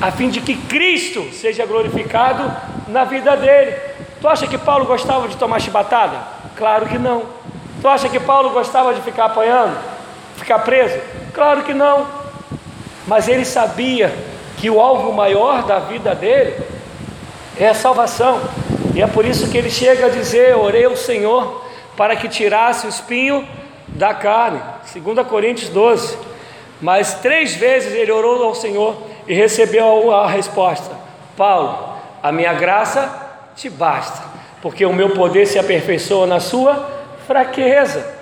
a 0.00 0.10
fim 0.12 0.28
de 0.28 0.40
que 0.40 0.54
Cristo 0.54 1.28
seja 1.32 1.66
glorificado 1.66 2.50
na 2.86 3.04
vida 3.04 3.36
dele. 3.36 3.74
Tu 4.20 4.26
acha 4.28 4.46
que 4.46 4.58
Paulo 4.58 4.84
gostava 4.84 5.28
de 5.28 5.36
tomar 5.36 5.60
chibatada? 5.60 6.18
Claro 6.56 6.86
que 6.86 6.98
não. 6.98 7.22
Tu 7.80 7.86
acha 7.86 8.08
que 8.08 8.18
Paulo 8.18 8.50
gostava 8.50 8.92
de 8.92 9.00
ficar 9.00 9.26
apanhando? 9.26 9.78
Ficar 10.36 10.58
preso? 10.60 10.98
Claro 11.32 11.62
que 11.62 11.72
não. 11.72 12.06
Mas 13.06 13.28
ele 13.28 13.44
sabia 13.44 14.12
que 14.56 14.68
o 14.68 14.80
alvo 14.80 15.12
maior 15.12 15.62
da 15.62 15.78
vida 15.78 16.14
dele 16.14 16.60
é 17.56 17.68
a 17.68 17.74
salvação. 17.74 18.40
E 18.94 19.00
é 19.00 19.06
por 19.06 19.24
isso 19.24 19.48
que 19.48 19.56
ele 19.56 19.70
chega 19.70 20.06
a 20.06 20.10
dizer: 20.10 20.56
Orei 20.56 20.84
ao 20.84 20.96
Senhor 20.96 21.64
para 21.96 22.16
que 22.16 22.28
tirasse 22.28 22.86
o 22.86 22.88
espinho 22.88 23.46
da 23.86 24.12
carne. 24.12 24.60
2 24.92 25.26
Coríntios 25.28 25.70
12. 25.70 26.18
Mas 26.80 27.14
três 27.14 27.54
vezes 27.54 27.92
ele 27.92 28.10
orou 28.10 28.42
ao 28.42 28.54
Senhor 28.54 28.96
e 29.28 29.34
recebeu 29.34 30.12
a 30.12 30.26
resposta: 30.26 30.90
Paulo, 31.36 31.94
a 32.20 32.32
minha 32.32 32.54
graça 32.54 33.27
te 33.58 33.68
basta, 33.68 34.22
porque 34.62 34.86
o 34.86 34.92
meu 34.92 35.10
poder 35.10 35.44
se 35.44 35.58
aperfeiçoa 35.58 36.28
na 36.28 36.38
sua 36.38 36.88
fraqueza. 37.26 38.16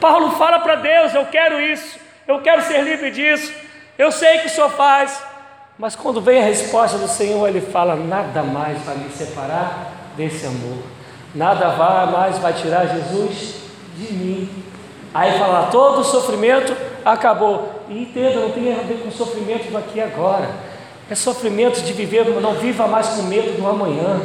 Paulo 0.00 0.30
fala 0.36 0.60
para 0.60 0.76
Deus: 0.76 1.14
Eu 1.14 1.26
quero 1.26 1.60
isso, 1.60 1.98
eu 2.28 2.40
quero 2.40 2.62
ser 2.62 2.82
livre 2.82 3.10
disso, 3.10 3.52
eu 3.98 4.12
sei 4.12 4.38
que 4.38 4.46
o 4.46 4.50
Senhor 4.50 4.70
faz, 4.70 5.20
mas 5.76 5.96
quando 5.96 6.20
vem 6.20 6.40
a 6.40 6.44
resposta 6.44 6.96
do 6.96 7.08
Senhor, 7.08 7.46
ele 7.48 7.60
fala: 7.60 7.96
Nada 7.96 8.42
mais 8.44 8.80
vai 8.82 8.96
me 8.96 9.10
separar 9.10 9.90
desse 10.16 10.46
amor, 10.46 10.78
nada 11.34 11.68
mais 12.06 12.38
vai 12.38 12.52
tirar 12.52 12.86
Jesus 12.86 13.56
de 13.96 14.12
mim. 14.12 14.64
Aí 15.12 15.36
fala: 15.40 15.70
Todo 15.72 16.02
o 16.02 16.04
sofrimento 16.04 16.76
acabou. 17.04 17.84
E 17.88 18.04
entenda, 18.04 18.40
não 18.40 18.50
tem 18.52 18.72
a 18.72 18.82
ver 18.82 19.02
com 19.02 19.10
sofrimento 19.10 19.68
do 19.72 19.76
aqui 19.76 19.98
e 19.98 20.02
agora 20.02 20.69
é 21.10 21.14
sofrimento 21.16 21.82
de 21.82 21.92
viver, 21.92 22.24
não 22.40 22.54
viva 22.54 22.86
mais 22.86 23.08
com 23.08 23.22
medo 23.22 23.60
do 23.60 23.66
amanhã, 23.66 24.20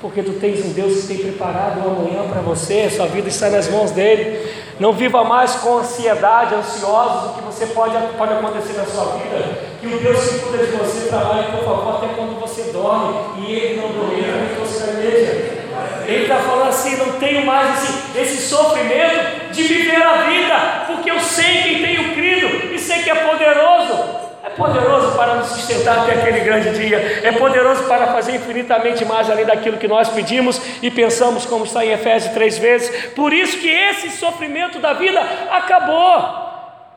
porque 0.00 0.22
tu 0.22 0.32
tens 0.32 0.64
um 0.64 0.72
Deus 0.72 1.02
que 1.02 1.08
tem 1.08 1.18
preparado 1.18 1.80
o 1.84 1.90
amanhã 1.90 2.26
para 2.26 2.40
você, 2.40 2.88
sua 2.88 3.06
vida 3.06 3.28
está 3.28 3.50
nas 3.50 3.68
mãos 3.68 3.90
dele. 3.90 4.40
Não 4.80 4.92
viva 4.92 5.22
mais 5.22 5.54
com 5.56 5.78
ansiedade, 5.78 6.54
ansiosos 6.54 7.22
do 7.22 7.34
que 7.34 7.42
você 7.42 7.66
pode, 7.66 7.94
pode 8.16 8.32
acontecer 8.32 8.72
na 8.72 8.86
sua 8.86 9.18
vida. 9.18 9.58
Que 9.80 9.86
o 9.86 9.98
Deus 10.00 10.26
que 10.26 10.38
cuida 10.40 10.64
de 10.64 10.72
você 10.72 11.08
trabalhe, 11.08 11.52
por 11.52 11.64
favor, 11.64 11.96
até 11.96 12.14
quando 12.14 12.40
você 12.40 12.72
dorme 12.72 13.46
e 13.46 13.52
ele 13.52 13.80
não 13.80 13.88
dormir, 13.88 14.24
que 14.24 14.60
você 14.60 14.92
veja. 14.92 15.64
Ele 16.06 16.22
está 16.22 16.36
falando 16.36 16.68
assim: 16.68 16.96
não 16.96 17.12
tenho 17.18 17.44
mais 17.46 17.82
esse, 17.82 18.18
esse 18.18 18.48
sofrimento 18.48 19.52
de 19.52 19.62
viver 19.62 20.02
a 20.02 20.22
vida, 20.22 20.84
porque 20.86 21.10
eu 21.10 21.20
sei 21.20 21.62
quem 21.62 21.82
tenho 21.82 22.14
crido 22.14 22.74
e 22.74 22.78
sei 22.78 23.02
que 23.02 23.10
é 23.10 23.14
poderoso. 23.14 24.33
Poderoso 24.56 25.16
para 25.16 25.34
nos 25.34 25.48
sustentar 25.48 26.00
até 26.00 26.12
aquele 26.12 26.40
grande 26.40 26.70
dia, 26.78 27.20
é 27.24 27.32
poderoso 27.32 27.84
para 27.84 28.08
fazer 28.08 28.36
infinitamente 28.36 29.04
mais 29.04 29.28
além 29.28 29.44
daquilo 29.44 29.78
que 29.78 29.88
nós 29.88 30.08
pedimos 30.08 30.60
e 30.80 30.90
pensamos, 30.90 31.44
como 31.44 31.64
está 31.64 31.84
em 31.84 31.90
Efésios 31.90 32.32
três 32.32 32.56
vezes. 32.56 33.12
Por 33.12 33.32
isso 33.32 33.58
que 33.58 33.68
esse 33.68 34.10
sofrimento 34.10 34.78
da 34.78 34.92
vida 34.92 35.20
acabou, 35.50 36.44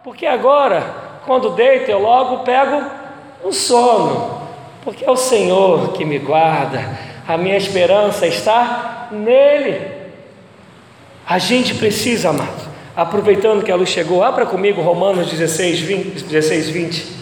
porque 0.04 0.26
agora, 0.26 0.84
quando 1.26 1.50
deito, 1.52 1.90
eu 1.90 2.00
logo 2.00 2.44
pego 2.44 2.84
um 3.44 3.52
sono, 3.52 4.42
porque 4.84 5.04
é 5.04 5.10
o 5.10 5.18
Senhor 5.18 5.94
que 5.94 6.06
me 6.06 6.20
guarda, 6.20 6.84
a 7.28 7.38
minha 7.38 7.58
esperança 7.58 8.28
está 8.28 9.08
nele. 9.12 9.98
A 11.28 11.40
gente 11.40 11.74
precisa, 11.76 12.30
amado, 12.30 12.68
aproveitando 12.96 13.64
que 13.64 13.72
a 13.72 13.76
luz 13.76 13.90
chegou, 13.90 14.24
abra 14.24 14.46
comigo 14.46 14.82
Romanos 14.82 15.30
16, 15.30 15.80
20. 15.82 16.24
16, 16.24 16.70
20. 16.70 17.17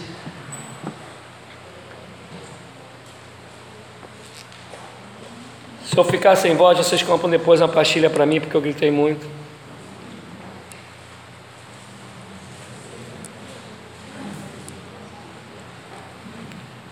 Se 5.96 6.00
eu 6.00 6.04
ficar 6.04 6.36
sem 6.36 6.54
voz, 6.54 6.76
vocês 6.76 7.02
compram 7.02 7.30
depois 7.30 7.58
uma 7.58 7.68
pastilha 7.68 8.10
para 8.10 8.26
mim, 8.26 8.38
porque 8.38 8.54
eu 8.54 8.60
gritei 8.60 8.90
muito. 8.90 9.26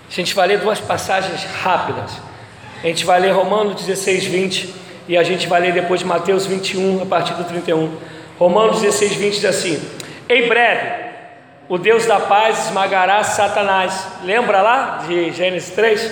A 0.09 0.11
gente 0.11 0.35
vai 0.35 0.49
ler 0.49 0.59
duas 0.59 0.81
passagens 0.81 1.45
rápidas. 1.45 2.13
A 2.83 2.87
gente 2.87 3.05
vai 3.05 3.21
ler 3.21 3.33
Romanos 3.33 3.85
16, 3.85 4.25
20 4.25 4.75
e 5.07 5.19
a 5.19 5.23
gente 5.23 5.49
vai 5.49 5.61
ler 5.61 5.75
depois 5.75 6.03
Mateus 6.03 6.47
21, 6.47 7.03
a 7.03 7.05
partir 7.05 7.35
do 7.35 7.45
31. 7.45 7.95
Romanos 8.39 8.81
16, 8.81 9.17
20 9.17 9.35
diz 9.35 9.45
assim: 9.45 9.87
Em 10.31 10.49
breve, 10.49 11.11
o 11.69 11.77
Deus 11.77 12.07
da 12.07 12.21
paz 12.21 12.69
esmagará 12.69 13.23
Satanás. 13.23 14.07
Lembra 14.23 14.63
lá 14.63 15.05
de 15.07 15.31
Gênesis 15.31 15.75
3? 15.75 16.11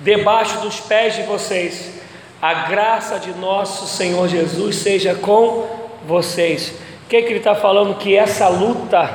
Debaixo 0.00 0.60
dos 0.60 0.80
pés 0.80 1.14
de 1.14 1.24
vocês. 1.24 2.00
A 2.42 2.68
graça 2.68 3.20
de 3.20 3.32
nosso 3.34 3.86
Senhor 3.86 4.26
Jesus 4.26 4.74
seja 4.74 5.14
com 5.14 5.64
vocês. 6.04 6.74
O 7.04 7.08
que, 7.08 7.22
que 7.22 7.28
ele 7.28 7.38
está 7.38 7.54
falando? 7.54 7.96
Que 7.96 8.16
essa 8.16 8.48
luta 8.48 9.08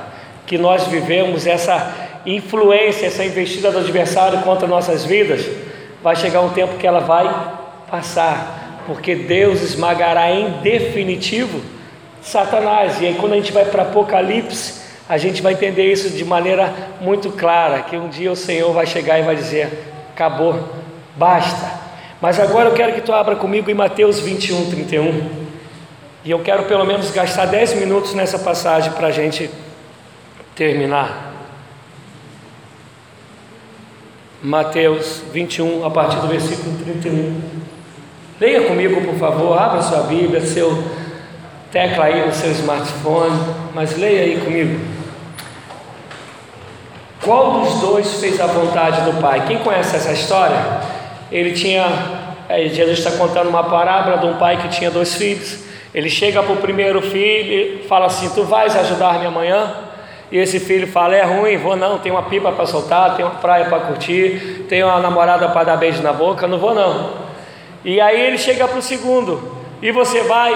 que 0.46 0.58
nós 0.58 0.88
vivemos, 0.88 1.46
essa 1.46 1.94
influência, 2.26 3.08
essa 3.08 3.26
investida 3.26 3.70
do 3.70 3.80
adversário 3.80 4.40
contra 4.44 4.66
nossas 4.66 5.04
vidas, 5.04 5.46
vai 6.02 6.16
chegar 6.16 6.40
um 6.40 6.52
tempo 6.52 6.78
que 6.78 6.88
ela 6.88 7.02
vai 7.02 7.26
passar 7.92 8.68
porque 8.88 9.14
Deus 9.14 9.62
esmagará 9.62 10.32
em 10.32 10.62
definitivo 10.62 11.62
Satanás. 12.22 13.02
E 13.02 13.08
aí, 13.08 13.16
quando 13.16 13.34
a 13.34 13.36
gente 13.36 13.52
vai 13.52 13.66
para 13.66 13.84
Apocalipse, 13.84 14.82
a 15.10 15.18
gente 15.18 15.42
vai 15.42 15.52
entender 15.52 15.92
isso 15.92 16.10
de 16.10 16.24
maneira 16.24 16.74
muito 17.02 17.30
clara: 17.32 17.82
que 17.82 17.98
um 17.98 18.08
dia 18.08 18.32
o 18.32 18.36
Senhor 18.36 18.72
vai 18.72 18.88
chegar 18.88 19.20
e 19.20 19.24
vai 19.24 19.36
dizer: 19.36 19.92
acabou, 20.14 20.58
basta. 21.18 21.87
Mas 22.22 22.40
agora 22.40 22.70
eu 22.70 22.74
quero 22.74 22.94
que 22.94 23.02
tu 23.02 23.14
abra 23.14 23.36
comigo 23.36 23.70
em 23.70 23.76
Mateus 23.76 24.20
21, 24.20 24.72
31. 24.72 25.48
E 26.26 26.32
eu 26.32 26.40
quero 26.40 26.64
pelo 26.64 26.84
menos 26.86 27.12
gastar 27.12 27.46
10 27.46 27.76
minutos 27.76 28.14
nessa 28.14 28.40
passagem 28.40 28.92
para 28.94 29.08
a 29.08 29.12
gente 29.12 29.50
terminar. 30.56 31.34
Mateus 34.42 35.22
21, 35.32 35.86
a 35.86 35.92
partir 35.92 36.18
do 36.18 36.28
versículo 36.28 36.78
31. 36.84 37.40
Leia 38.40 38.68
comigo, 38.68 39.02
por 39.02 39.16
favor, 39.16 39.58
abra 39.58 39.82
sua 39.82 40.04
Bíblia, 40.04 40.42
seu 40.42 40.84
tecla 41.72 42.06
aí 42.06 42.26
no 42.26 42.34
seu 42.34 42.52
smartphone, 42.52 43.36
mas 43.74 43.98
leia 43.98 44.22
aí 44.22 44.42
comigo. 44.42 44.80
Qual 47.24 47.62
dos 47.62 47.80
dois 47.80 48.20
fez 48.20 48.40
a 48.40 48.48
vontade 48.48 49.02
do 49.02 49.22
Pai? 49.22 49.46
Quem 49.48 49.60
conhece 49.60 49.96
essa 49.96 50.14
história? 50.14 50.97
Ele 51.32 51.52
tinha, 51.52 51.86
é, 52.48 52.68
Jesus 52.68 53.00
está 53.00 53.12
contando 53.12 53.50
uma 53.50 53.64
parábola 53.64 54.18
de 54.18 54.26
um 54.26 54.38
pai 54.38 54.58
que 54.58 54.70
tinha 54.70 54.90
dois 54.90 55.16
filhos. 55.16 55.66
Ele 55.94 56.10
chega 56.10 56.44
para 56.44 56.54
o 56.54 56.58
primeiro 56.58 57.02
filho 57.02 57.82
e 57.82 57.86
fala 57.88 58.06
assim: 58.06 58.30
Tu 58.30 58.44
vais 58.44 58.76
ajudar-me 58.76 59.26
amanhã? 59.26 59.74
E 60.32 60.38
esse 60.38 60.60
filho 60.60 60.88
fala: 60.88 61.16
É 61.16 61.24
ruim, 61.24 61.58
vou 61.58 61.76
não. 61.76 62.00
Tem 62.00 62.12
uma 62.12 62.24
pipa 62.24 62.52
para 62.52 62.66
soltar, 62.66 63.16
tem 63.16 63.26
uma 63.26 63.36
praia 63.36 63.66
para 63.66 63.80
curtir, 63.80 64.66
tem 64.70 64.84
uma 64.84 65.00
namorada 65.00 65.50
para 65.50 65.64
dar 65.64 65.78
beijo 65.78 66.02
na 66.02 66.14
boca, 66.14 66.48
não 66.48 66.58
vou 66.58 66.74
não. 66.74 67.28
E 67.84 68.02
aí 68.02 68.20
ele 68.20 68.38
chega 68.38 68.68
para 68.68 68.80
o 68.80 68.82
segundo, 68.82 69.56
e 69.82 69.92
você 69.92 70.22
vai, 70.24 70.54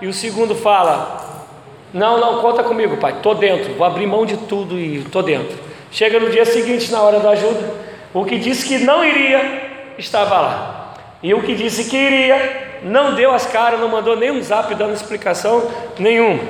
e 0.00 0.06
o 0.06 0.12
segundo 0.12 0.54
fala: 0.54 1.48
Não, 1.92 2.18
não, 2.18 2.40
conta 2.40 2.62
comigo, 2.62 2.96
pai, 2.96 3.12
estou 3.12 3.34
dentro, 3.34 3.74
vou 3.74 3.86
abrir 3.86 4.06
mão 4.06 4.26
de 4.26 4.36
tudo 4.36 4.78
e 4.78 4.98
estou 4.98 5.22
dentro. 5.22 5.56
Chega 5.90 6.18
no 6.18 6.30
dia 6.30 6.44
seguinte, 6.44 6.90
na 6.90 7.02
hora 7.02 7.20
da 7.20 7.30
ajuda, 7.30 7.70
o 8.14 8.24
que 8.24 8.38
disse 8.38 8.66
que 8.66 8.78
não 8.78 9.04
iria, 9.04 9.71
estava 10.02 10.40
lá. 10.40 10.94
E 11.22 11.32
o 11.32 11.42
que 11.42 11.54
disse 11.54 11.88
que 11.88 11.96
iria, 11.96 12.80
não 12.82 13.14
deu 13.14 13.32
as 13.32 13.46
caras, 13.46 13.80
não 13.80 13.88
mandou 13.88 14.16
nenhum 14.16 14.42
zap 14.42 14.74
dando 14.74 14.92
explicação 14.92 15.70
nenhuma. 15.98 16.42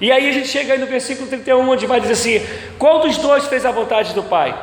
E 0.00 0.10
aí 0.10 0.28
a 0.28 0.32
gente 0.32 0.48
chega 0.48 0.74
aí 0.74 0.78
no 0.78 0.86
versículo 0.86 1.28
31, 1.28 1.68
onde 1.68 1.86
vai 1.86 2.00
dizer 2.00 2.12
assim: 2.12 2.46
Qual 2.78 3.00
dos 3.00 3.16
dois 3.18 3.46
fez 3.46 3.66
a 3.66 3.70
vontade 3.70 4.14
do 4.14 4.22
Pai? 4.22 4.54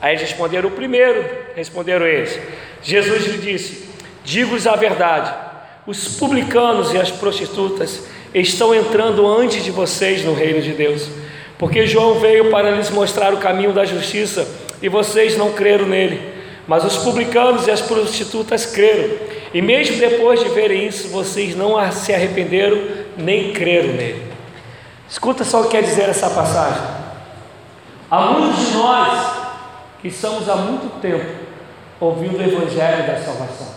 Aí 0.00 0.16
responderam 0.16 0.68
o 0.68 0.72
primeiro, 0.72 1.24
responderam 1.54 2.06
eles. 2.06 2.38
Jesus 2.82 3.26
lhe 3.26 3.38
disse: 3.38 3.88
Digo-lhes 4.24 4.66
a 4.66 4.74
verdade: 4.74 5.32
os 5.86 6.16
publicanos 6.16 6.92
e 6.92 6.98
as 6.98 7.10
prostitutas 7.10 8.04
estão 8.34 8.74
entrando 8.74 9.26
antes 9.26 9.64
de 9.64 9.70
vocês 9.70 10.24
no 10.24 10.34
reino 10.34 10.60
de 10.60 10.72
Deus, 10.72 11.08
porque 11.58 11.86
João 11.86 12.14
veio 12.14 12.50
para 12.50 12.70
lhes 12.70 12.90
mostrar 12.90 13.34
o 13.34 13.38
caminho 13.38 13.72
da 13.72 13.84
justiça 13.84 14.48
e 14.80 14.88
vocês 14.88 15.36
não 15.36 15.52
creram 15.52 15.86
nele. 15.86 16.31
Mas 16.66 16.84
os 16.84 16.98
publicanos 16.98 17.66
e 17.66 17.70
as 17.70 17.80
prostitutas 17.80 18.66
creram, 18.66 19.16
e 19.52 19.60
mesmo 19.60 19.98
depois 19.98 20.40
de 20.40 20.48
verem 20.50 20.86
isso, 20.86 21.08
vocês 21.08 21.56
não 21.56 21.90
se 21.90 22.14
arrependeram 22.14 22.78
nem 23.16 23.52
creram 23.52 23.94
nele. 23.94 24.32
Escuta 25.08 25.44
só 25.44 25.60
o 25.60 25.64
que 25.64 25.70
quer 25.72 25.82
dizer 25.82 26.08
essa 26.08 26.30
passagem. 26.30 26.82
Há 28.10 28.20
muitos 28.20 28.66
de 28.66 28.72
nós 28.76 29.32
que 30.00 30.08
estamos 30.08 30.48
há 30.48 30.56
muito 30.56 31.00
tempo 31.00 31.26
ouvindo 32.00 32.38
o 32.38 32.42
Evangelho 32.42 33.06
da 33.06 33.16
salvação. 33.20 33.68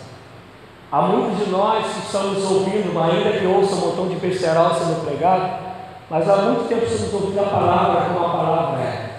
Há 0.91 1.01
muitos 1.01 1.45
de 1.45 1.51
nós 1.51 1.85
que 1.85 2.05
estamos 2.05 2.43
ouvindo, 2.43 2.97
ainda 2.97 3.37
que 3.37 3.45
ouça 3.45 3.75
um 3.75 3.79
montão 3.79 4.07
de 4.07 4.15
besteirol 4.15 4.73
sendo 4.75 5.05
pregado, 5.05 5.65
mas 6.09 6.29
há 6.29 6.37
muito 6.37 6.69
tempo 6.69 6.85
estamos 6.85 7.13
ouvindo 7.13 7.39
a 7.39 7.43
palavra 7.43 8.05
como 8.05 8.25
a 8.25 8.29
palavra 8.29 8.81
é. 8.81 9.09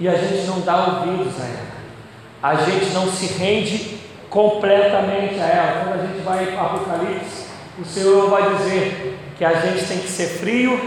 E 0.00 0.08
a 0.08 0.14
gente 0.16 0.46
não 0.46 0.60
dá 0.60 0.86
ouvidos 0.86 1.40
a 1.40 1.44
ela. 1.44 1.69
A 2.42 2.54
gente 2.56 2.86
não 2.92 3.10
se 3.10 3.26
rende 3.26 3.98
completamente 4.28 5.38
a 5.40 5.46
ela. 5.46 5.84
Quando 5.84 6.00
a 6.00 6.06
gente 6.06 6.22
vai 6.24 6.46
para 6.46 6.62
Apocalipse, 6.62 7.46
o 7.78 7.84
Senhor 7.84 8.30
vai 8.30 8.56
dizer 8.56 9.18
que 9.36 9.44
a 9.44 9.54
gente 9.54 9.86
tem 9.86 9.98
que 9.98 10.08
ser 10.08 10.26
frio 10.26 10.80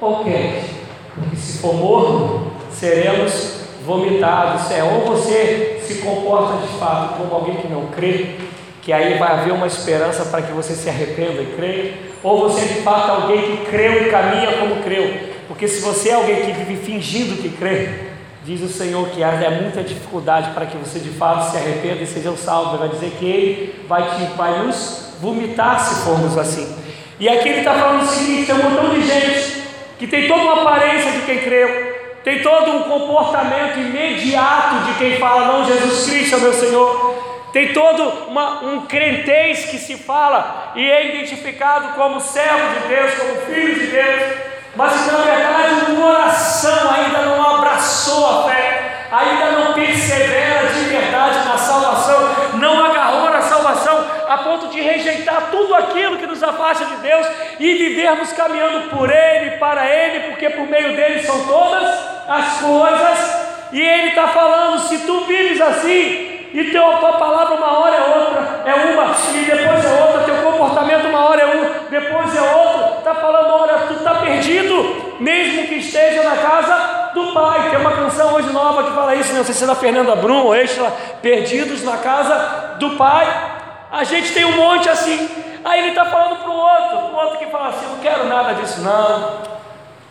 ou 0.00 0.24
quente. 0.24 0.82
Porque 1.14 1.36
se 1.36 1.58
for 1.58 1.74
morno, 1.74 2.52
seremos 2.70 3.62
vomitados. 3.84 4.70
É, 4.70 4.82
ou 4.82 5.04
você 5.04 5.80
se 5.82 5.96
comporta 5.96 6.66
de 6.66 6.78
fato 6.78 7.18
como 7.18 7.34
alguém 7.34 7.56
que 7.56 7.68
não 7.68 7.86
crê, 7.86 8.36
que 8.80 8.92
aí 8.92 9.18
vai 9.18 9.32
haver 9.32 9.52
uma 9.52 9.66
esperança 9.66 10.24
para 10.24 10.42
que 10.42 10.52
você 10.52 10.74
se 10.74 10.88
arrependa 10.88 11.42
e 11.42 11.54
creia, 11.56 11.94
ou 12.22 12.48
você 12.48 12.66
de 12.66 12.80
fato 12.82 13.08
é 13.08 13.14
alguém 13.14 13.56
que 13.56 13.66
creu 13.66 14.06
e 14.06 14.10
caminha 14.10 14.58
como 14.58 14.82
creu, 14.82 15.14
porque 15.46 15.68
se 15.68 15.80
você 15.80 16.10
é 16.10 16.14
alguém 16.14 16.42
que 16.42 16.52
vive 16.52 16.76
fingindo 16.76 17.40
que 17.40 17.48
crê, 17.50 18.11
diz 18.44 18.60
o 18.60 18.68
Senhor 18.68 19.08
que 19.10 19.22
há 19.22 19.50
muita 19.50 19.82
dificuldade 19.82 20.50
para 20.50 20.66
que 20.66 20.76
você 20.76 20.98
de 20.98 21.10
fato 21.10 21.50
se 21.50 21.56
arrependa 21.56 22.02
e 22.02 22.06
seja 22.06 22.34
salvo, 22.36 22.78
vai 22.78 22.88
dizer 22.88 23.12
que 23.18 23.24
Ele 23.24 23.86
vai, 23.88 24.02
te, 24.02 24.24
vai 24.36 24.64
nos 24.64 25.14
vomitar 25.20 25.78
se 25.80 26.04
formos 26.04 26.36
assim. 26.36 26.76
E 27.20 27.28
aqui 27.28 27.48
ele 27.48 27.58
está 27.58 27.74
falando 27.74 28.02
o 28.02 28.06
seguinte: 28.06 28.46
tem 28.46 28.54
um 28.54 28.70
montão 28.70 28.90
de 28.90 29.02
gente 29.06 29.62
que 29.98 30.06
tem 30.08 30.26
toda 30.26 30.42
uma 30.42 30.62
aparência 30.62 31.12
de 31.12 31.22
quem 31.22 31.38
creu, 31.38 31.94
tem 32.24 32.42
todo 32.42 32.72
um 32.72 32.82
comportamento 32.82 33.78
imediato 33.78 34.86
de 34.86 34.98
quem 34.98 35.18
fala, 35.18 35.46
não, 35.46 35.64
Jesus 35.64 36.10
Cristo 36.10 36.34
é 36.34 36.38
meu 36.38 36.52
Senhor, 36.52 37.48
tem 37.52 37.72
todo 37.72 38.02
uma, 38.28 38.64
um 38.64 38.86
crentez 38.86 39.66
que 39.66 39.78
se 39.78 39.96
fala 39.96 40.72
e 40.74 40.90
é 40.90 41.14
identificado 41.14 41.94
como 41.94 42.20
servo 42.20 42.80
de 42.80 42.88
Deus, 42.88 43.14
como 43.14 43.46
filho 43.46 43.74
de 43.74 43.86
Deus, 43.86 44.51
mas 44.74 44.92
que 44.92 45.10
na 45.10 45.18
verdade 45.18 45.92
o 45.92 45.96
coração 46.00 46.90
ainda 46.90 47.18
não 47.18 47.56
abraçou 47.56 48.26
a 48.26 48.50
fé, 48.50 49.06
ainda 49.12 49.52
não 49.52 49.72
persevera 49.74 50.68
de 50.68 50.80
verdade 50.84 51.46
na 51.46 51.58
salvação, 51.58 52.30
não 52.54 52.84
agarrou 52.84 53.30
na 53.30 53.42
salvação 53.42 54.04
a 54.28 54.38
ponto 54.38 54.68
de 54.68 54.80
rejeitar 54.80 55.48
tudo 55.50 55.74
aquilo 55.74 56.16
que 56.16 56.26
nos 56.26 56.42
afasta 56.42 56.86
de 56.86 56.96
Deus 56.96 57.26
e 57.60 57.74
vivermos 57.74 58.32
caminhando 58.32 58.88
por 58.88 59.10
Ele, 59.10 59.58
para 59.58 59.86
Ele, 59.86 60.30
porque 60.30 60.48
por 60.50 60.66
meio 60.66 60.96
dele 60.96 61.22
são 61.22 61.44
todas 61.44 61.88
as 62.26 62.60
coisas. 62.60 63.42
E 63.72 63.80
Ele 63.80 64.08
está 64.08 64.28
falando: 64.28 64.80
se 64.88 64.98
tu 65.00 65.24
vives 65.26 65.60
assim, 65.60 66.31
e 66.52 66.64
teu, 66.70 66.82
tua 66.98 67.12
palavra 67.12 67.54
uma 67.54 67.78
hora 67.78 67.96
é 67.96 68.18
outra, 68.18 68.62
é 68.66 68.74
uma, 68.74 69.14
e 69.34 69.44
depois 69.44 69.84
é 69.84 70.02
outra, 70.02 70.24
teu 70.24 70.36
comportamento 70.36 71.06
uma 71.06 71.24
hora 71.28 71.42
é 71.42 71.46
um, 71.46 71.90
depois 71.90 72.36
é 72.36 72.42
outro, 72.42 72.98
está 72.98 73.14
falando, 73.14 73.52
olha, 73.54 73.86
tu 73.88 73.94
está 73.94 74.14
perdido, 74.16 75.16
mesmo 75.18 75.66
que 75.66 75.76
esteja 75.76 76.22
na 76.22 76.36
casa 76.36 77.10
do 77.14 77.32
Pai. 77.32 77.70
Tem 77.70 77.78
uma 77.78 77.92
canção 77.92 78.34
hoje 78.34 78.50
nova 78.52 78.84
que 78.84 78.94
fala 78.94 79.14
isso, 79.14 79.32
não 79.32 79.44
sei 79.44 79.54
se 79.54 79.64
é 79.64 79.66
da 79.66 79.74
Fernanda 79.74 80.16
Brum 80.16 80.44
ou 80.44 80.54
extra, 80.54 80.90
perdidos 81.20 81.82
na 81.82 81.98
casa 81.98 82.76
do 82.78 82.90
Pai. 82.96 83.26
A 83.90 84.04
gente 84.04 84.32
tem 84.32 84.44
um 84.44 84.56
monte 84.56 84.88
assim. 84.88 85.28
Aí 85.64 85.80
ele 85.80 85.88
está 85.90 86.04
falando 86.06 86.38
para 86.38 86.50
o 86.50 86.56
outro, 86.56 86.96
o 86.98 87.14
outro 87.14 87.38
que 87.38 87.46
fala 87.46 87.68
assim, 87.68 87.86
não 87.86 87.98
quero 87.98 88.24
nada 88.26 88.54
disso 88.54 88.80
não. 88.80 89.52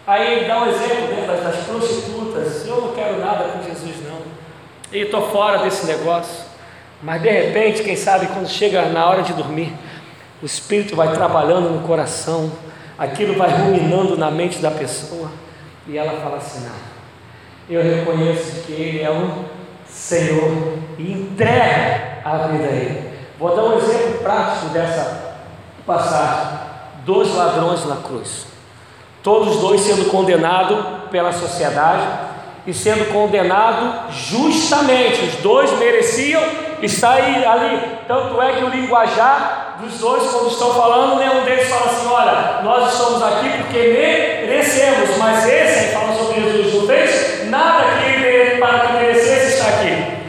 Aí 0.08 0.34
ele 0.34 0.46
dá 0.48 0.60
um 0.60 0.68
exemplo 0.68 1.16
né, 1.16 1.26
das, 1.28 1.44
das 1.44 1.66
prostitutas, 1.66 2.66
eu 2.66 2.82
não 2.82 2.94
quero 2.94 3.20
nada 3.20 3.44
com. 3.46 3.61
E 4.92 5.00
estou 5.00 5.30
fora 5.30 5.60
desse 5.60 5.86
negócio. 5.86 6.44
Mas 7.02 7.22
de 7.22 7.30
repente, 7.30 7.82
quem 7.82 7.96
sabe, 7.96 8.28
quando 8.28 8.48
chega 8.48 8.86
na 8.90 9.08
hora 9.08 9.24
de 9.24 9.34
dormir, 9.34 9.74
o 10.42 10.46
Espírito 10.46 10.96
vai 10.96 11.14
trabalhando 11.14 11.70
no 11.70 11.88
coração, 11.88 12.52
aquilo 12.98 13.36
vai 13.36 13.50
ruminando 13.50 14.18
na 14.18 14.30
mente 14.30 14.60
da 14.60 14.70
pessoa, 14.70 15.32
e 15.88 15.98
ela 15.98 16.20
fala 16.22 16.38
assim: 16.38 16.66
Não, 16.66 16.76
eu 17.70 17.82
reconheço 17.82 18.64
que 18.64 18.74
Ele 18.74 19.02
é 19.02 19.10
o 19.10 19.46
Senhor 19.88 20.78
e 21.00 21.12
entrega 21.12 22.20
a 22.24 22.48
vida 22.48 22.66
a 22.66 22.72
Ele. 22.72 23.12
Vou 23.40 23.56
dar 23.56 23.64
um 23.64 23.78
exemplo 23.78 24.20
prático 24.20 24.68
dessa 24.68 25.36
passagem: 25.86 26.60
dois 27.06 27.34
ladrões 27.34 27.86
na 27.86 27.96
cruz, 27.96 28.46
todos 29.24 29.60
dois 29.60 29.82
sendo 29.82 30.12
condenados 30.12 31.10
pela 31.10 31.32
sociedade 31.32 32.31
e 32.66 32.74
sendo 32.74 33.12
condenados 33.12 34.16
justamente, 34.16 35.22
os 35.24 35.36
dois 35.36 35.72
mereciam 35.80 36.42
estar 36.82 37.16
ali. 37.16 37.82
Tanto 38.08 38.42
é 38.42 38.54
que 38.54 38.64
o 38.64 38.70
linguajar 38.70 39.78
dos 39.82 40.00
dois, 40.00 40.30
quando 40.32 40.52
estão 40.52 40.74
falando, 40.74 41.20
nenhum 41.20 41.44
deles 41.44 41.68
fala 41.68 41.86
assim: 41.88 42.08
Olha, 42.08 42.62
nós 42.64 42.94
estamos 42.94 43.22
aqui 43.24 43.50
porque 43.58 43.80
merecemos, 43.80 45.18
mas 45.18 45.48
esse 45.48 45.94
fala 45.94 46.14
sobre 46.16 46.42
Jesus, 46.42 46.74
não 46.76 46.88
fez 46.88 47.50
nada 47.50 47.84
que 47.98 48.58
para 48.60 48.80
que 48.80 48.94
merecesse 48.94 49.56
estar 49.56 49.70
aqui. 49.70 50.22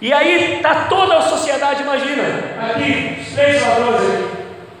E 0.00 0.12
aí 0.12 0.56
está 0.56 0.86
toda 0.88 1.16
a 1.16 1.22
sociedade, 1.22 1.82
imagina, 1.82 2.24
aqui, 2.60 3.18
os 3.22 3.34
três 3.34 3.62
ladrões 3.62 4.00
aqui, 4.02 4.24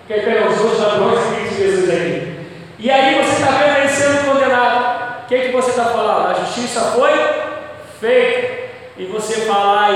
que 0.08 0.14
pegar 0.14 0.48
os 0.48 0.58
dois 0.58 0.78
ladrões 0.78 1.20
que 1.20 1.56
Jesus 1.56 1.90
aqui. 1.90 2.32
E 2.78 2.90
aí 2.90 3.14
você 3.14 3.40
está 3.40 3.52
vendo 3.52 3.78
ele 3.78 3.88
sendo 3.88 4.26
condenado. 4.26 5.02
O 5.21 5.21
que, 5.32 5.48
que 5.48 5.52
você 5.52 5.70
está 5.70 5.86
falando? 5.86 6.30
A 6.30 6.34
justiça 6.44 6.80
foi 6.94 7.10
feita. 7.98 8.62
E 8.98 9.06
você 9.06 9.46
fala, 9.46 9.88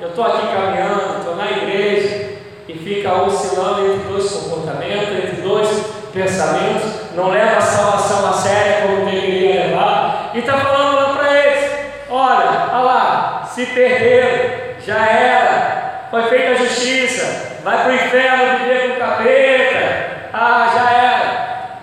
eu 0.00 0.08
estou 0.08 0.24
aqui 0.24 0.46
caminhando, 0.46 1.18
estou 1.18 1.36
na 1.36 1.50
igreja, 1.50 2.38
e 2.66 2.72
fica 2.72 3.12
oscilando 3.12 3.92
entre 3.92 4.08
dois 4.08 4.30
comportamentos, 4.30 5.18
entre 5.18 5.42
dois 5.42 5.68
pensamentos, 6.14 6.90
não 7.14 7.28
leva 7.28 7.58
a 7.58 7.60
salvação 7.60 8.30
a 8.30 8.32
sério 8.32 8.88
como 8.88 9.10
deveria 9.10 9.66
levar, 9.66 10.30
e 10.32 10.38
está 10.38 10.56
falando 10.56 10.96
lá 10.96 11.16
para 11.16 11.38
eles: 11.38 11.70
olha, 12.08 12.70
olha 12.72 12.82
lá, 12.82 13.50
se 13.52 13.66
perderam, 13.66 14.76
já 14.84 15.06
era, 15.06 16.06
foi 16.10 16.22
feita 16.24 16.52
a 16.52 16.54
justiça, 16.54 17.58
vai 17.62 17.82
para 17.82 17.92
o 17.92 17.94
inferno 17.94 18.58
viver 18.58 18.88
com 18.88 18.94
o 18.94 18.98
capeta, 18.98 20.30
ah, 20.32 20.72
já 20.74 20.90
era. 20.90 21.42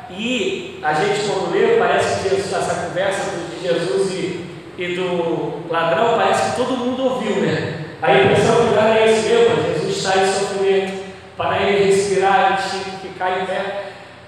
E 0.09 0.69
a 0.83 0.93
gente, 0.93 1.27
quando 1.27 1.51
lê, 1.51 1.77
parece 1.77 2.23
que 2.23 2.29
Jesus, 2.29 2.53
essa 2.53 2.87
conversa 2.87 3.31
de 3.31 3.67
Jesus 3.67 4.11
e, 4.11 4.45
e 4.77 4.95
do 4.95 5.63
ladrão, 5.69 6.17
parece 6.17 6.51
que 6.51 6.55
todo 6.55 6.77
mundo 6.77 7.03
ouviu, 7.03 7.35
né? 7.37 7.85
A 8.01 8.13
impressão 8.13 8.67
que 8.67 8.75
dá 8.75 8.97
é 8.97 9.11
esse 9.11 9.27
mesmo, 9.27 9.63
Jesus 9.63 9.97
está 9.97 10.17
em 10.17 10.25
sofrimento, 10.25 11.03
para 11.35 11.61
ele 11.61 11.91
respirar, 11.91 12.47
ele 12.47 12.69
tinha 12.69 12.83
que 12.83 13.07
ficar 13.07 13.41
em 13.41 13.45
pé, 13.45 13.83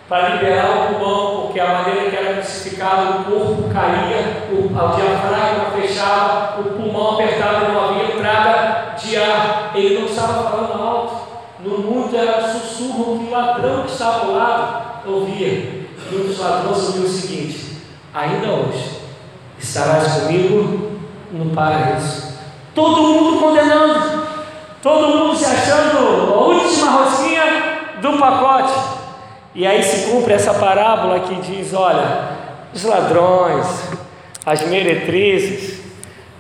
para 0.10 0.31
liberar 0.42 0.70
o 0.70 0.96
pulmão, 0.96 1.42
porque 1.44 1.60
a 1.60 1.68
maneira 1.68 2.10
que 2.10 2.16
era 2.16 2.34
crucificado, 2.34 3.22
o 3.22 3.24
corpo 3.26 3.70
caía, 3.72 4.48
o, 4.52 4.66
o 4.66 4.96
diafragma 4.96 5.72
fechava, 5.76 6.60
o 6.60 6.64
pulmão 6.64 7.14
apertado, 7.14 7.72
não 7.72 7.90
havia 7.90 8.16
entrada 8.16 8.96
de 8.96 9.16
ar. 9.18 9.72
Ele 9.76 10.00
não 10.00 10.08
estava 10.08 10.50
falando 10.50 10.82
alto, 10.82 11.14
no 11.60 11.78
mundo 11.78 12.16
era 12.16 12.44
um 12.44 12.60
sussurro 12.60 13.20
que 13.20 13.26
o 13.26 13.32
ladrão 13.32 13.84
que 13.84 13.92
estava 13.92 14.26
ao 14.26 14.34
lado 14.34 15.10
ouvia. 15.10 15.48
E 16.12 16.16
um 16.16 16.28
dos 16.28 16.40
ladrões 16.40 16.88
ouviu 16.88 17.04
o 17.04 17.08
seguinte: 17.08 17.78
Ainda 18.14 18.48
hoje 18.48 19.00
estarás 19.60 20.14
comigo 20.14 20.92
no 21.32 21.52
paraíso. 21.52 22.32
Todo 22.74 23.02
mundo 23.02 23.40
condenando, 23.40 24.26
todo 24.82 25.18
mundo 25.18 25.36
se 25.36 25.46
achando 25.46 26.34
a 26.34 26.38
última 26.38 26.92
rosquinha 26.92 27.44
do 28.02 28.18
pacote. 28.18 28.71
E 29.54 29.68
aí 29.68 29.84
se 29.84 30.10
cumpre 30.10 30.34
essa 30.34 30.54
parábola 30.54 31.20
que 31.22 31.36
diz: 31.42 31.74
olha, 31.74 32.38
os 32.74 32.84
ladrões, 32.84 33.68
as 34.46 34.66
meretrizes 34.68 35.82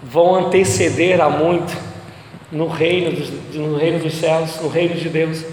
vão 0.01 0.35
anteceder 0.35 1.19
a 1.21 1.29
muito 1.29 1.75
no 2.51 2.67
reino, 2.67 3.11
dos, 3.11 3.29
no 3.53 3.77
reino 3.77 3.99
dos 3.99 4.13
céus, 4.15 4.59
no 4.61 4.69
reino 4.69 4.95
de 4.95 5.09
Deus, 5.09 5.43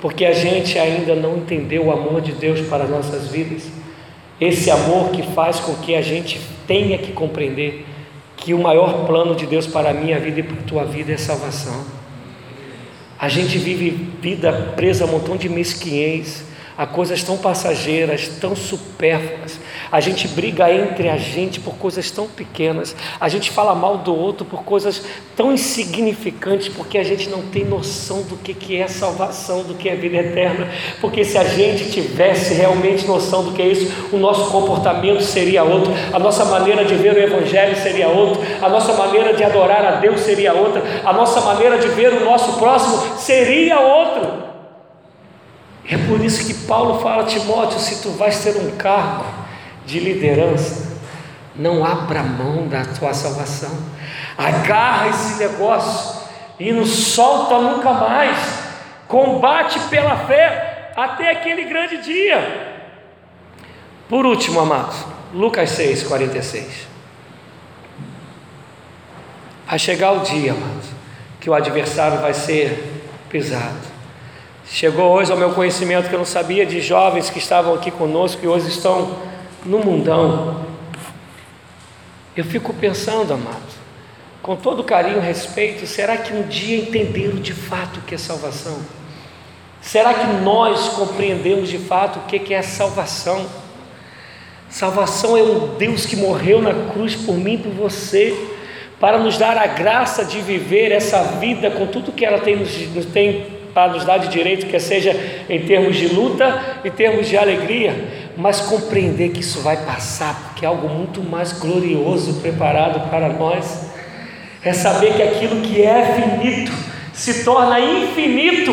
porque 0.00 0.24
a 0.24 0.32
gente 0.32 0.78
ainda 0.78 1.14
não 1.14 1.36
entendeu 1.36 1.86
o 1.86 1.92
amor 1.92 2.20
de 2.20 2.32
Deus 2.32 2.60
para 2.68 2.84
as 2.84 2.90
nossas 2.90 3.28
vidas. 3.28 3.68
Esse 4.40 4.70
amor 4.70 5.10
que 5.10 5.22
faz 5.34 5.60
com 5.60 5.74
que 5.76 5.94
a 5.94 6.02
gente 6.02 6.40
tenha 6.66 6.98
que 6.98 7.12
compreender 7.12 7.86
que 8.36 8.52
o 8.52 8.58
maior 8.58 9.06
plano 9.06 9.34
de 9.34 9.46
Deus 9.46 9.66
para 9.66 9.90
a 9.90 9.94
minha 9.94 10.18
vida 10.18 10.40
e 10.40 10.42
para 10.42 10.58
a 10.58 10.62
tua 10.62 10.84
vida 10.84 11.12
é 11.12 11.16
salvação. 11.16 11.84
A 13.18 13.28
gente 13.28 13.56
vive 13.56 13.90
vida 14.20 14.72
presa 14.74 15.04
a 15.04 15.06
um 15.06 15.12
montão 15.12 15.36
de 15.36 15.48
mesquinhez, 15.48 16.44
a 16.76 16.86
coisas 16.86 17.22
tão 17.22 17.36
passageiras, 17.36 18.28
tão 18.40 18.56
supérfluas. 18.56 19.58
A 19.90 20.00
gente 20.00 20.26
briga 20.28 20.72
entre 20.72 21.08
a 21.08 21.16
gente 21.16 21.60
por 21.60 21.74
coisas 21.74 22.10
tão 22.10 22.26
pequenas. 22.26 22.96
A 23.20 23.28
gente 23.28 23.50
fala 23.50 23.74
mal 23.74 23.98
do 23.98 24.14
outro 24.14 24.44
por 24.44 24.62
coisas 24.62 25.02
tão 25.36 25.52
insignificantes, 25.52 26.68
porque 26.68 26.96
a 26.96 27.04
gente 27.04 27.28
não 27.28 27.42
tem 27.42 27.64
noção 27.64 28.22
do 28.22 28.36
que, 28.36 28.76
é 28.76 28.88
salvação, 28.88 29.62
do 29.62 29.74
que 29.74 29.88
é 29.88 29.94
vida 29.94 30.16
eterna. 30.16 30.68
Porque 31.00 31.24
se 31.24 31.36
a 31.36 31.44
gente 31.44 31.90
tivesse 31.90 32.54
realmente 32.54 33.06
noção 33.06 33.44
do 33.44 33.52
que 33.52 33.62
é 33.62 33.68
isso, 33.68 33.92
o 34.12 34.16
nosso 34.16 34.50
comportamento 34.50 35.22
seria 35.22 35.62
outro, 35.62 35.92
a 36.12 36.18
nossa 36.18 36.44
maneira 36.44 36.84
de 36.84 36.94
ver 36.94 37.14
o 37.14 37.18
Evangelho 37.18 37.76
seria 37.76 38.08
outro, 38.08 38.42
a 38.60 38.68
nossa 38.68 38.94
maneira 38.94 39.34
de 39.34 39.44
adorar 39.44 39.84
a 39.84 39.90
Deus 39.96 40.20
seria 40.20 40.52
outra, 40.52 40.82
a 41.04 41.12
nossa 41.12 41.40
maneira 41.40 41.78
de 41.78 41.88
ver 41.88 42.12
o 42.14 42.24
nosso 42.24 42.58
próximo 42.58 43.18
seria 43.18 43.78
outro. 43.80 44.41
É 45.88 45.96
por 45.96 46.24
isso 46.24 46.46
que 46.46 46.54
Paulo 46.66 47.00
fala 47.00 47.24
Timóteo: 47.24 47.78
se 47.78 48.02
tu 48.02 48.10
vais 48.10 48.38
ter 48.42 48.56
um 48.56 48.76
cargo 48.76 49.24
de 49.84 49.98
liderança, 49.98 50.96
não 51.56 51.84
abra 51.84 52.22
mão 52.22 52.68
da 52.68 52.84
tua 52.84 53.12
salvação, 53.12 53.76
agarra 54.38 55.08
esse 55.08 55.38
negócio 55.38 56.22
e 56.58 56.72
não 56.72 56.86
solta 56.86 57.58
nunca 57.58 57.92
mais, 57.92 58.38
combate 59.08 59.78
pela 59.90 60.16
fé 60.26 60.92
até 60.96 61.30
aquele 61.30 61.64
grande 61.64 61.98
dia. 61.98 62.80
Por 64.08 64.26
último, 64.26 64.60
amados, 64.60 64.96
Lucas 65.32 65.70
6, 65.70 66.04
46. 66.04 66.92
Vai 69.66 69.78
chegar 69.78 70.12
o 70.12 70.20
dia, 70.20 70.52
amados, 70.52 70.86
que 71.40 71.48
o 71.48 71.54
adversário 71.54 72.20
vai 72.20 72.34
ser 72.34 73.02
pisado. 73.30 73.91
Chegou 74.66 75.10
hoje 75.10 75.30
ao 75.30 75.36
meu 75.36 75.50
conhecimento 75.50 76.08
que 76.08 76.14
eu 76.14 76.18
não 76.18 76.26
sabia 76.26 76.64
de 76.64 76.80
jovens 76.80 77.28
que 77.28 77.38
estavam 77.38 77.74
aqui 77.74 77.90
conosco 77.90 78.40
e 78.42 78.48
hoje 78.48 78.68
estão 78.68 79.16
no 79.64 79.78
mundão. 79.80 80.64
Eu 82.36 82.44
fico 82.44 82.72
pensando, 82.72 83.34
amado, 83.34 83.82
com 84.40 84.56
todo 84.56 84.82
carinho 84.82 85.18
e 85.18 85.20
respeito, 85.20 85.86
será 85.86 86.16
que 86.16 86.32
um 86.32 86.42
dia 86.42 86.78
entenderam 86.78 87.36
de 87.36 87.52
fato 87.52 87.98
o 87.98 88.02
que 88.02 88.14
é 88.14 88.18
salvação? 88.18 88.78
Será 89.80 90.14
que 90.14 90.26
nós 90.42 90.90
compreendemos 90.90 91.68
de 91.68 91.78
fato 91.78 92.20
o 92.20 92.22
que 92.22 92.54
é 92.54 92.62
salvação? 92.62 93.44
Salvação 94.70 95.36
é 95.36 95.42
um 95.42 95.74
Deus 95.76 96.06
que 96.06 96.16
morreu 96.16 96.62
na 96.62 96.92
cruz 96.92 97.14
por 97.14 97.36
mim 97.36 97.54
e 97.54 97.58
por 97.58 97.72
você, 97.72 98.34
para 98.98 99.18
nos 99.18 99.36
dar 99.36 99.58
a 99.58 99.66
graça 99.66 100.24
de 100.24 100.40
viver 100.40 100.92
essa 100.92 101.22
vida 101.38 101.70
com 101.70 101.86
tudo 101.88 102.12
que 102.12 102.24
ela 102.24 102.38
tem, 102.38 102.56
nos 102.56 103.04
tem 103.12 103.61
para 103.74 103.92
nos 103.92 104.04
dar 104.04 104.18
de 104.18 104.28
direito, 104.28 104.66
quer 104.66 104.80
seja 104.80 105.18
em 105.48 105.60
termos 105.62 105.96
de 105.96 106.08
luta 106.08 106.78
e 106.84 106.90
termos 106.90 107.28
de 107.28 107.36
alegria, 107.36 107.94
mas 108.36 108.60
compreender 108.60 109.30
que 109.30 109.40
isso 109.40 109.60
vai 109.60 109.76
passar, 109.84 110.48
porque 110.48 110.64
é 110.64 110.68
algo 110.68 110.88
muito 110.88 111.22
mais 111.22 111.52
glorioso 111.52 112.40
preparado 112.40 113.08
para 113.10 113.28
nós. 113.30 113.90
É 114.64 114.72
saber 114.72 115.14
que 115.14 115.22
aquilo 115.22 115.60
que 115.60 115.82
é 115.82 116.14
finito 116.14 116.72
se 117.12 117.44
torna 117.44 117.80
infinito 117.80 118.72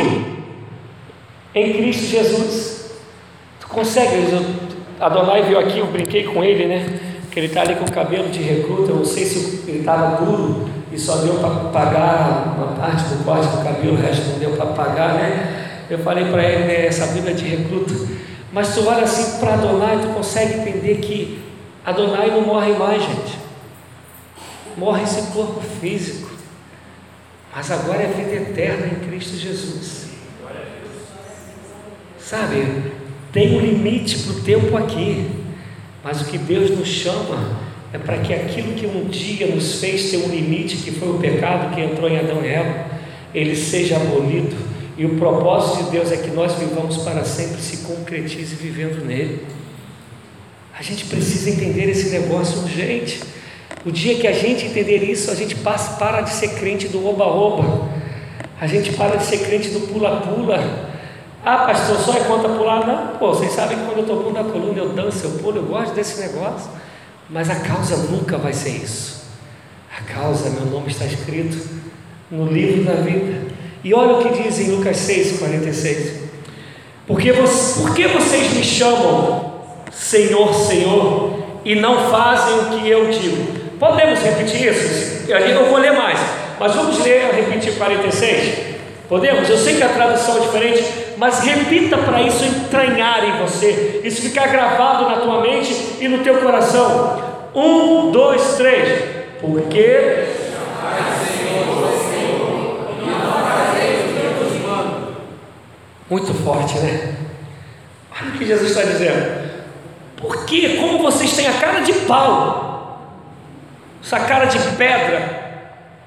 em 1.53 1.73
Cristo 1.73 2.05
Jesus. 2.05 2.91
Tu 3.59 3.67
consegue? 3.67 4.15
Adonai 4.99 5.43
veio 5.43 5.59
aqui, 5.59 5.79
eu 5.79 5.87
brinquei 5.87 6.23
com 6.25 6.43
ele, 6.43 6.65
né? 6.65 6.99
Que 7.31 7.39
ele 7.39 7.47
está 7.47 7.61
ali 7.61 7.75
com 7.75 7.85
o 7.85 7.91
cabelo 7.91 8.29
de 8.29 8.41
recruta, 8.41 8.91
eu 8.91 8.97
não 8.97 9.05
sei 9.05 9.25
se 9.25 9.63
ele 9.67 9.79
estava 9.79 10.23
duro 10.23 10.78
e 10.91 10.97
só 10.97 11.17
deu 11.17 11.35
para 11.35 11.49
pagar 11.69 12.55
uma 12.57 12.67
parte 12.75 13.03
do 13.09 13.23
corte 13.23 13.47
do 13.47 13.63
cabelo, 13.63 13.93
o 13.93 14.01
resto 14.01 14.29
não 14.29 14.39
deu 14.39 14.51
para 14.51 14.65
pagar, 14.67 15.13
né? 15.15 15.85
Eu 15.89 15.99
falei 15.99 16.25
para 16.25 16.43
ele, 16.43 16.65
né, 16.65 16.85
essa 16.85 17.07
vida 17.07 17.33
de 17.33 17.45
recruta. 17.45 17.93
Mas 18.51 18.73
tu 18.73 18.87
olha 18.87 19.03
assim 19.03 19.39
para 19.39 19.53
Adonai, 19.53 19.99
tu 20.01 20.09
consegue 20.09 20.59
entender 20.59 20.97
que 20.97 21.43
Adonai 21.85 22.31
não 22.31 22.41
morre 22.41 22.73
mais, 22.73 23.01
gente. 23.01 23.37
morre 24.77 25.03
esse 25.03 25.31
corpo 25.31 25.61
físico, 25.81 26.29
mas 27.53 27.69
agora 27.71 28.03
é 28.03 28.07
vida 28.07 28.49
eterna 28.49 28.87
em 28.87 29.07
Cristo 29.07 29.35
Jesus. 29.35 30.07
Sabe, 32.17 32.93
tem 33.31 33.57
um 33.57 33.59
limite 33.59 34.19
para 34.19 34.33
o 34.33 34.41
tempo 34.41 34.77
aqui, 34.77 35.29
mas 36.03 36.21
o 36.21 36.25
que 36.25 36.37
Deus 36.37 36.69
nos 36.71 36.87
chama 36.87 37.57
é 37.91 37.97
para 37.97 38.17
que 38.19 38.33
aquilo 38.33 38.73
que 38.73 38.85
um 38.85 39.05
dia 39.05 39.47
nos 39.47 39.79
fez 39.79 40.11
ter 40.11 40.17
um 40.17 40.29
limite, 40.29 40.77
que 40.77 40.91
foi 40.91 41.09
o 41.09 41.17
pecado 41.17 41.73
que 41.73 41.81
entrou 41.81 42.09
em 42.09 42.19
Adão 42.19 42.43
e 42.43 42.47
Eva, 42.47 42.85
ele 43.33 43.55
seja 43.55 43.95
abolido. 43.95 44.55
E 44.97 45.05
o 45.05 45.17
propósito 45.17 45.85
de 45.85 45.91
Deus 45.91 46.11
é 46.11 46.17
que 46.17 46.29
nós 46.29 46.53
vivamos 46.55 46.97
para 46.97 47.23
sempre, 47.23 47.61
se 47.61 47.77
concretize 47.77 48.55
vivendo 48.55 49.03
nele. 49.05 49.45
A 50.77 50.83
gente 50.83 51.05
precisa 51.05 51.49
entender 51.49 51.89
esse 51.89 52.09
negócio 52.09 52.61
urgente. 52.61 53.21
O 53.85 53.91
dia 53.91 54.15
que 54.15 54.27
a 54.27 54.33
gente 54.33 54.65
entender 54.65 55.03
isso, 55.03 55.31
a 55.31 55.35
gente 55.35 55.55
passa, 55.55 55.97
para 55.97 56.21
de 56.21 56.31
ser 56.31 56.49
crente 56.59 56.87
do 56.89 57.05
oba-oba, 57.07 57.87
a 58.59 58.67
gente 58.67 58.91
para 58.93 59.15
de 59.15 59.23
ser 59.23 59.39
crente 59.39 59.69
do 59.69 59.81
pula-pula. 59.87 60.89
Ah, 61.43 61.59
pastor, 61.59 61.97
só 61.99 62.13
é 62.13 62.19
conta 62.25 62.49
pular? 62.49 62.85
Não, 62.85 63.17
pô, 63.17 63.33
vocês 63.33 63.53
sabem 63.53 63.77
que 63.77 63.85
quando 63.85 63.97
eu 63.97 64.03
estou 64.03 64.23
pondo 64.23 64.37
a 64.37 64.43
coluna, 64.43 64.77
eu 64.77 64.89
danço, 64.89 65.25
eu 65.25 65.31
pulo, 65.39 65.57
eu 65.57 65.63
gosto 65.63 65.95
desse 65.95 66.19
negócio. 66.19 66.69
Mas 67.29 67.49
a 67.49 67.55
causa 67.55 67.95
nunca 67.97 68.37
vai 68.37 68.53
ser 68.53 68.71
isso. 68.71 69.25
A 69.95 70.01
causa, 70.13 70.49
meu 70.49 70.65
nome 70.65 70.89
está 70.89 71.05
escrito 71.05 71.57
no 72.31 72.51
livro 72.51 72.83
da 72.83 73.01
vida. 73.01 73.49
E 73.83 73.93
olha 73.93 74.15
o 74.15 74.23
que 74.23 74.41
diz 74.41 74.59
em 74.59 74.71
Lucas 74.71 74.97
6, 74.97 75.39
46. 75.39 76.29
Porque, 77.05 77.31
você, 77.31 77.81
por 77.81 77.93
que 77.93 78.07
vocês 78.07 78.53
me 78.53 78.63
chamam 78.63 79.53
Senhor, 79.91 80.53
Senhor, 80.53 81.39
e 81.65 81.75
não 81.75 82.09
fazem 82.09 82.55
o 82.59 82.65
que 82.69 82.89
eu 82.89 83.09
digo? 83.09 83.59
Podemos 83.79 84.19
repetir 84.19 84.67
isso? 84.67 85.29
Eu 85.29 85.65
vou 85.67 85.77
ler 85.77 85.93
mais, 85.93 86.19
mas 86.59 86.73
vamos 86.75 86.99
ler, 87.03 87.31
repetir 87.33 87.75
46? 87.75 88.78
Podemos? 89.09 89.49
Eu 89.49 89.57
sei 89.57 89.75
que 89.75 89.83
a 89.83 89.89
tradução 89.89 90.37
é 90.37 90.41
diferente, 90.41 90.83
mas 91.17 91.39
repita 91.39 91.97
para 91.97 92.21
isso 92.21 92.45
entranhar 92.45 93.25
em 93.25 93.41
você, 93.41 94.01
isso 94.03 94.21
ficar 94.21 94.47
gravado 94.47 95.09
na 95.09 95.17
tua 95.17 95.41
mente 95.41 95.75
e 95.99 96.07
no 96.07 96.19
teu 96.19 96.37
coração. 96.37 97.19
Um, 97.55 98.11
dois, 98.11 98.55
três. 98.55 99.03
Porque 99.41 100.27
muito 106.09 106.33
forte, 106.43 106.77
né? 106.79 107.15
Olha 108.11 108.29
o 108.29 108.37
que 108.37 108.45
Jesus 108.45 108.71
está 108.71 108.83
dizendo. 108.83 109.49
Porque 110.17 110.77
como 110.77 110.99
vocês 110.99 111.33
têm 111.35 111.47
a 111.47 111.53
cara 111.53 111.79
de 111.81 111.93
pau, 111.93 113.15
essa 114.03 114.19
cara 114.19 114.45
de 114.45 114.59
pedra, 114.75 115.63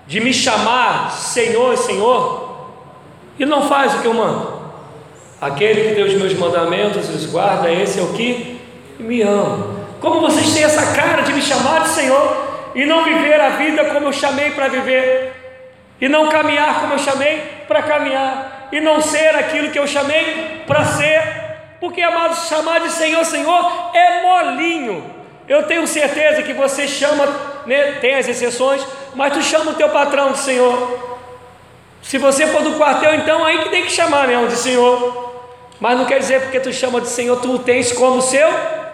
de 0.07 0.21
me 0.21 0.33
chamar 0.33 1.11
Senhor 1.13 1.77
Senhor, 1.77 2.42
e 3.39 3.45
não 3.45 3.69
faz 3.69 3.95
o 3.95 3.99
que 4.01 4.07
eu 4.07 4.15
mando. 4.15 4.63
Aquele 5.41 5.89
que 5.89 5.95
deu 5.95 6.07
os 6.07 6.15
meus 6.15 6.35
mandamentos 6.35 7.09
e 7.09 7.13
os 7.13 7.27
guarda, 7.27 7.71
esse 7.71 7.99
é 7.99 8.03
o 8.03 8.13
que 8.13 8.61
me 8.99 9.23
ama. 9.23 9.83
Como 10.01 10.21
vocês 10.21 10.53
têm 10.55 10.65
essa 10.65 10.95
cara 10.95 11.23
de 11.23 11.33
me 11.33 11.43
chamar 11.43 11.83
de 11.83 11.89
Senhor 11.89 12.37
e 12.75 12.85
não 12.85 13.05
viver 13.05 13.41
a 13.41 13.51
vida 13.51 13.85
como 13.87 14.07
eu 14.07 14.13
chamei 14.13 14.51
para 14.51 14.69
viver, 14.69 15.33
e 16.01 16.09
não 16.09 16.29
caminhar 16.29 16.81
como 16.81 16.95
eu 16.95 16.99
chamei 16.99 17.41
para 17.69 17.83
caminhar, 17.83 18.69
e 18.73 18.81
não 18.81 19.01
ser 19.01 19.37
aquilo 19.37 19.71
que 19.71 19.79
eu 19.79 19.87
chamei 19.87 20.63
para 20.67 20.85
ser, 20.85 21.23
porque, 21.81 22.01
amados, 22.01 22.49
chamar 22.49 22.81
de 22.81 22.91
Senhor, 22.91 23.25
Senhor 23.25 23.91
é 23.95 24.23
molinho. 24.23 25.05
Eu 25.49 25.65
tenho 25.65 25.87
certeza 25.87 26.43
que 26.43 26.53
você 26.53 26.87
chama, 26.87 27.27
né, 27.67 27.99
tem 28.01 28.15
as 28.15 28.29
exceções, 28.29 28.87
mas 29.15 29.33
tu 29.33 29.43
chama 29.43 29.73
o 29.73 29.75
teu 29.75 29.89
patrão 29.89 30.33
de 30.33 30.39
Senhor. 30.39 31.12
Se 32.13 32.19
você 32.19 32.47
for 32.47 32.63
do 32.63 32.75
quartel, 32.75 33.15
então 33.15 33.43
aí 33.43 33.63
que 33.63 33.71
tem 33.71 33.85
que 33.85 33.91
chamar 33.91 34.29
mesmo 34.29 34.47
de 34.47 34.57
Senhor. 34.57 35.33
Mas 35.81 35.97
não 35.97 36.05
quer 36.05 36.19
dizer 36.19 36.43
porque 36.43 36.61
tu 36.61 36.71
chama 36.71 37.01
de 37.01 37.09
Senhor, 37.09 37.41
tu 37.41 37.55
o 37.55 37.59
tens 37.59 37.91
como 37.91 38.21
seu 38.21 38.51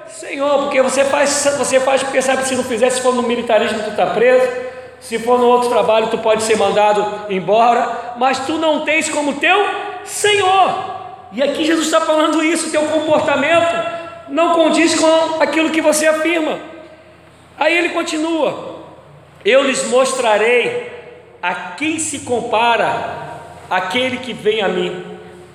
Senhor, 0.07 0.63
porque 0.63 0.81
você 0.81 1.05
faz, 1.05 1.45
você 1.59 1.81
faz 1.81 2.01
porque 2.01 2.23
sabe 2.23 2.43
que 2.43 2.49
se 2.49 2.55
não 2.55 2.63
fizer, 2.63 2.89
se 2.91 3.01
for 3.01 3.13
no 3.13 3.25
militarismo, 3.25 3.83
tu 3.83 3.91
está 3.91 4.07
preso. 4.07 4.49
Se 5.01 5.19
for 5.19 5.37
no 5.37 5.49
outro 5.49 5.69
trabalho, 5.69 6.07
tu 6.07 6.19
pode 6.19 6.45
ser 6.45 6.57
mandado 6.57 7.27
embora, 7.29 8.15
mas 8.19 8.39
tu 8.47 8.53
não 8.53 8.85
tens 8.85 9.09
como 9.09 9.33
teu 9.41 9.67
Senhor. 10.05 10.85
E 11.33 11.43
aqui 11.43 11.65
Jesus 11.65 11.87
está 11.87 12.01
falando 12.01 12.41
isso, 12.41 12.71
teu 12.71 12.83
comportamento 12.83 13.75
não 14.29 14.55
condiz 14.55 14.95
com 14.95 15.43
aquilo 15.43 15.71
que 15.71 15.81
você 15.81 16.07
afirma. 16.07 16.61
Aí 17.59 17.77
ele 17.77 17.89
continua: 17.89 18.77
Eu 19.45 19.65
lhes 19.65 19.89
mostrarei 19.89 20.98
a 21.43 21.55
quem 21.77 21.99
se 21.99 22.21
compara 22.21 23.29
aquele 23.71 24.19
que 24.19 24.33
vem 24.33 24.61
a 24.61 24.69
mim. 24.69 25.05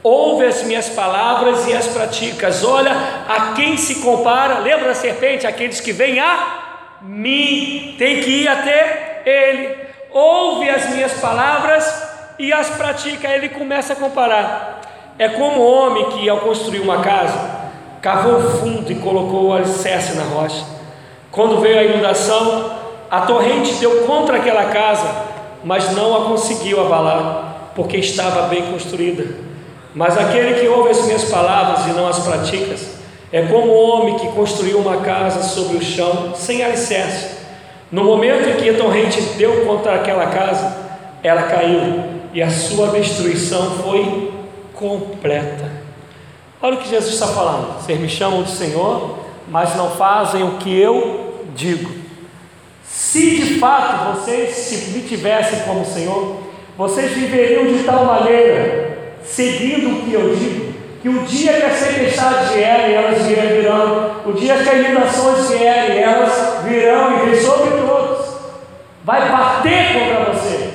Ouve 0.02 0.46
as 0.46 0.64
minhas 0.64 0.90
palavras 0.90 1.66
e 1.68 1.74
as 1.74 1.88
praticas. 1.88 2.64
Olha 2.64 2.92
a 3.28 3.54
quem 3.54 3.78
se 3.78 3.96
compara. 4.02 4.60
Lembra 4.60 4.90
da 4.90 4.94
serpente? 4.94 5.48
Aqueles 5.48 5.80
que 5.80 5.92
vêm 5.92 6.20
a 6.20 7.00
mim. 7.02 7.96
Tem 7.98 8.22
que 8.22 8.44
ir 8.44 8.48
até 8.48 9.22
ele. 9.26 9.76
Ouve 10.12 10.70
as 10.70 10.90
minhas 10.90 11.14
palavras 11.14 12.04
e 12.38 12.52
as 12.52 12.70
pratica. 12.72 13.30
Ele 13.30 13.50
começa 13.50 13.94
a 13.94 13.96
comparar. 13.96 14.82
É 15.18 15.30
como 15.30 15.62
o 15.62 15.72
homem 15.72 16.10
que, 16.12 16.28
ao 16.28 16.40
construir 16.40 16.80
uma 16.80 17.02
casa, 17.02 17.62
cavou 18.02 18.42
fundo 18.60 18.92
e 18.92 18.96
colocou 18.96 19.48
o 19.48 19.54
alicerce 19.54 20.18
na 20.18 20.24
rocha. 20.24 20.66
Quando 21.32 21.62
veio 21.62 21.80
a 21.80 21.84
inundação, 21.84 22.78
a 23.10 23.22
torrente 23.22 23.74
deu 23.76 24.06
contra 24.06 24.38
aquela 24.38 24.66
casa, 24.66 25.08
mas 25.64 25.92
não 25.92 26.16
a 26.16 26.26
conseguiu 26.26 26.82
abalar, 26.82 27.72
porque 27.76 27.98
estava 27.98 28.48
bem 28.48 28.64
construída. 28.72 29.26
Mas 29.94 30.18
aquele 30.18 30.60
que 30.60 30.68
ouve 30.68 30.90
as 30.90 31.06
minhas 31.06 31.26
palavras 31.26 31.86
e 31.88 31.90
não 31.92 32.08
as 32.08 32.20
pratica, 32.20 32.76
é 33.32 33.42
como 33.44 33.68
o 33.68 33.90
homem 33.90 34.18
que 34.18 34.28
construiu 34.30 34.80
uma 34.80 34.98
casa 34.98 35.44
sobre 35.44 35.78
o 35.78 35.84
chão, 35.84 36.34
sem 36.36 36.64
alicerce. 36.64 37.38
No 37.92 38.04
momento 38.04 38.50
em 38.50 38.58
que 38.58 38.70
a 38.70 38.78
torrente 38.78 39.22
deu 39.38 39.66
contra 39.66 39.96
aquela 39.96 40.28
casa, 40.28 40.76
ela 41.24 41.44
caiu 41.44 42.04
e 42.34 42.42
a 42.42 42.50
sua 42.50 42.88
destruição 42.88 43.72
foi 43.78 44.34
completa. 44.74 45.72
Olha 46.62 46.76
o 46.76 46.80
que 46.80 46.90
Jesus 46.90 47.14
está 47.14 47.28
falando. 47.28 47.80
Vocês 47.80 48.00
me 48.00 48.10
chamam 48.10 48.44
de 48.44 48.52
Senhor, 48.52 49.20
mas 49.48 49.76
não 49.76 49.92
fazem 49.92 50.44
o 50.44 50.58
que 50.58 50.76
eu 50.76 51.44
digo. 51.56 52.03
Se 52.94 53.38
de 53.38 53.60
fato 53.60 54.14
vocês 54.14 54.92
me 54.94 55.02
tivessem 55.02 55.62
como 55.62 55.84
Senhor, 55.84 56.38
vocês 56.78 57.12
viveriam 57.12 57.66
de 57.66 57.84
tal 57.84 58.06
maneira, 58.06 59.18
seguindo 59.24 59.90
o 59.90 60.02
que 60.04 60.14
eu 60.14 60.36
digo, 60.36 60.74
que 61.02 61.10
o 61.10 61.24
dia 61.24 61.54
que 61.54 61.66
as 61.66 61.80
tempestades 61.80 62.52
vierem, 62.52 62.94
elas 62.94 63.24
virão, 63.24 64.12
o 64.28 64.34
dia 64.34 64.58
que 64.58 64.70
as 64.70 64.86
inundações 64.86 65.50
vierem, 65.50 66.04
elas 66.04 66.64
virão 66.64 67.18
e 67.18 67.30
vem 67.32 67.42
sobre 67.42 67.82
todos, 67.82 68.28
vai 69.04 69.28
bater 69.28 69.94
contra 69.94 70.32
você. 70.32 70.70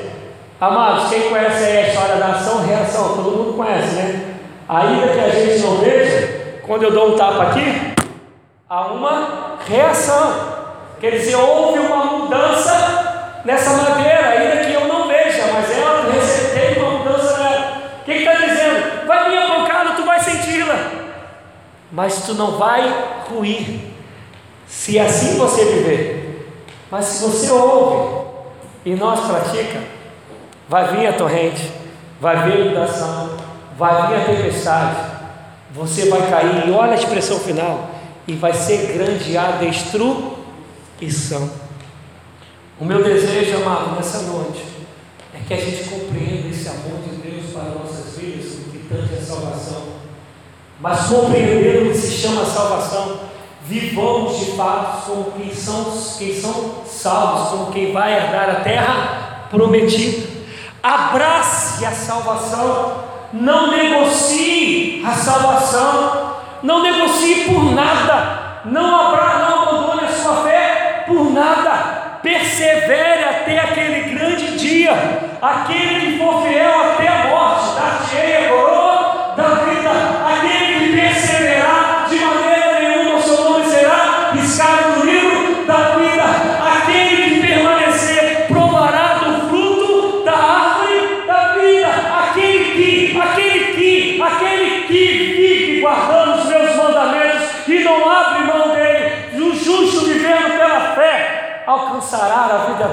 Amados, 0.61 1.09
quem 1.11 1.29
conhece 1.29 1.65
a 1.65 1.89
história 1.89 2.17
da 2.17 2.27
ação 2.33 2.67
reação, 2.67 3.15
todo 3.15 3.31
mundo 3.31 3.57
conhece, 3.57 3.95
né? 3.95 4.35
Ainda 4.69 5.07
que 5.07 5.21
a 5.21 5.29
gente 5.29 5.63
não 5.63 5.77
veja, 5.77 6.61
quando 6.67 6.83
eu 6.83 6.91
dou 6.91 7.15
um 7.15 7.17
tapa 7.17 7.45
aqui, 7.45 7.95
há 8.69 8.87
uma 8.89 9.57
reação. 9.65 10.58
Quer 11.01 11.11
dizer, 11.13 11.37
houve 11.37 11.79
uma 11.81 12.05
mudança 12.05 13.43
nessa 13.45 13.71
madeira, 13.71 14.29
ainda 14.29 14.65
que 14.65 14.73
eu 14.73 14.87
não 14.87 15.07
veja, 15.07 15.47
mas 15.53 15.71
ela 15.71 16.11
recebeu 16.13 16.85
uma 16.85 16.99
mudança 16.99 17.39
nela. 17.39 17.83
O 18.01 18.05
que 18.05 18.13
está 18.13 18.33
dizendo? 18.35 19.07
Vai 19.07 19.31
vir 19.31 19.39
a 19.39 19.47
pancada, 19.47 19.95
tu 19.95 20.05
vai 20.05 20.21
senti-la, 20.21 20.91
mas 21.93 22.23
tu 22.23 22.35
não 22.35 22.59
vai 22.59 22.83
ruir, 23.29 23.81
se 24.67 24.99
assim 24.99 25.39
você 25.39 25.65
viver. 25.65 26.55
Mas 26.91 27.05
se 27.05 27.25
você 27.25 27.51
ouve 27.51 28.27
e 28.85 28.95
nós 28.95 29.21
pratica, 29.21 29.99
Vai 30.69 30.95
vir 30.95 31.07
a 31.07 31.15
torrente, 31.15 31.73
vai 32.21 32.45
vir 32.45 32.53
a 32.53 32.61
inundação, 32.67 33.31
vai 33.79 34.09
vir 34.09 34.17
a 34.17 34.25
tempestade, 34.27 34.97
você 35.73 36.11
vai 36.11 36.29
cair, 36.29 36.69
e 36.69 36.71
olha 36.71 36.93
a 36.93 36.95
expressão 36.95 37.39
final, 37.39 37.89
e 38.27 38.35
vai 38.35 38.53
ser 38.53 38.93
grande 38.93 39.35
a 39.35 39.53
destruição. 39.53 40.38
O 42.81 42.85
meu 42.85 43.03
desejo, 43.03 43.57
amado, 43.57 43.97
nessa 43.97 44.23
noite, 44.23 44.65
é 45.35 45.39
que 45.47 45.55
a 45.55 45.57
gente 45.57 45.89
compreenda 45.89 46.49
esse 46.49 46.69
amor 46.69 47.01
de 47.03 47.17
Deus 47.17 47.53
para 47.53 47.65
nossas 47.65 48.17
vidas, 48.17 48.53
o 48.55 48.71
que 48.71 48.79
tanto 48.89 49.15
é 49.15 49.21
salvação. 49.21 49.83
Mas 50.81 51.07
compreendendo 51.07 51.89
o 51.89 51.93
que 51.93 51.99
se 51.99 52.13
chama 52.13 52.45
salvação, 52.45 53.21
vivamos 53.65 54.39
de 54.39 54.53
fato 54.53 55.07
como 55.07 55.33
quem 55.33 55.53
são, 55.55 55.85
quem 56.19 56.41
são 56.41 56.85
salvos, 56.87 57.49
como 57.51 57.73
quem 57.73 57.93
vai 57.93 58.15
herdar 58.15 58.51
a 58.51 58.61
terra 58.61 59.47
prometida 59.51 60.39
abrace 60.83 61.85
a 61.85 61.91
salvação, 61.91 63.05
não 63.33 63.71
negocie 63.71 65.03
a 65.05 65.13
salvação, 65.13 66.37
não 66.63 66.83
negocie 66.83 67.45
por 67.45 67.73
nada, 67.73 68.63
não, 68.65 68.95
abra, 68.95 69.39
não 69.39 69.63
abandone 69.63 69.88
por 71.09 71.33
nada, 71.33 72.21
persevere 72.23 73.25
até 73.25 73.59
aquele 73.59 74.15
grande 74.15 74.57
dia. 74.59 74.93
Aquele 75.41 76.08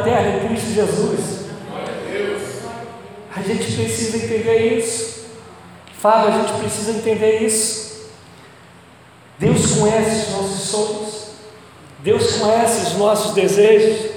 a 0.06 0.18
vida 0.18 0.20
eterna 0.20 0.44
em 0.44 0.48
Cristo 0.48 0.74
Jesus. 0.74 1.46
A 3.36 3.42
gente 3.42 3.76
precisa 3.76 4.18
entender 4.18 4.78
isso. 4.78 5.26
Fábio, 6.00 6.30
a 6.30 6.38
gente 6.38 6.54
precisa 6.60 6.92
entender 6.92 7.42
isso. 7.42 7.86
Deus 9.38 9.76
conhece 9.76 10.28
os 10.28 10.32
nossos 10.32 10.70
sonhos, 10.70 11.28
Deus 12.00 12.38
conhece 12.38 12.88
os 12.88 12.98
nossos 12.98 13.34
desejos, 13.34 14.12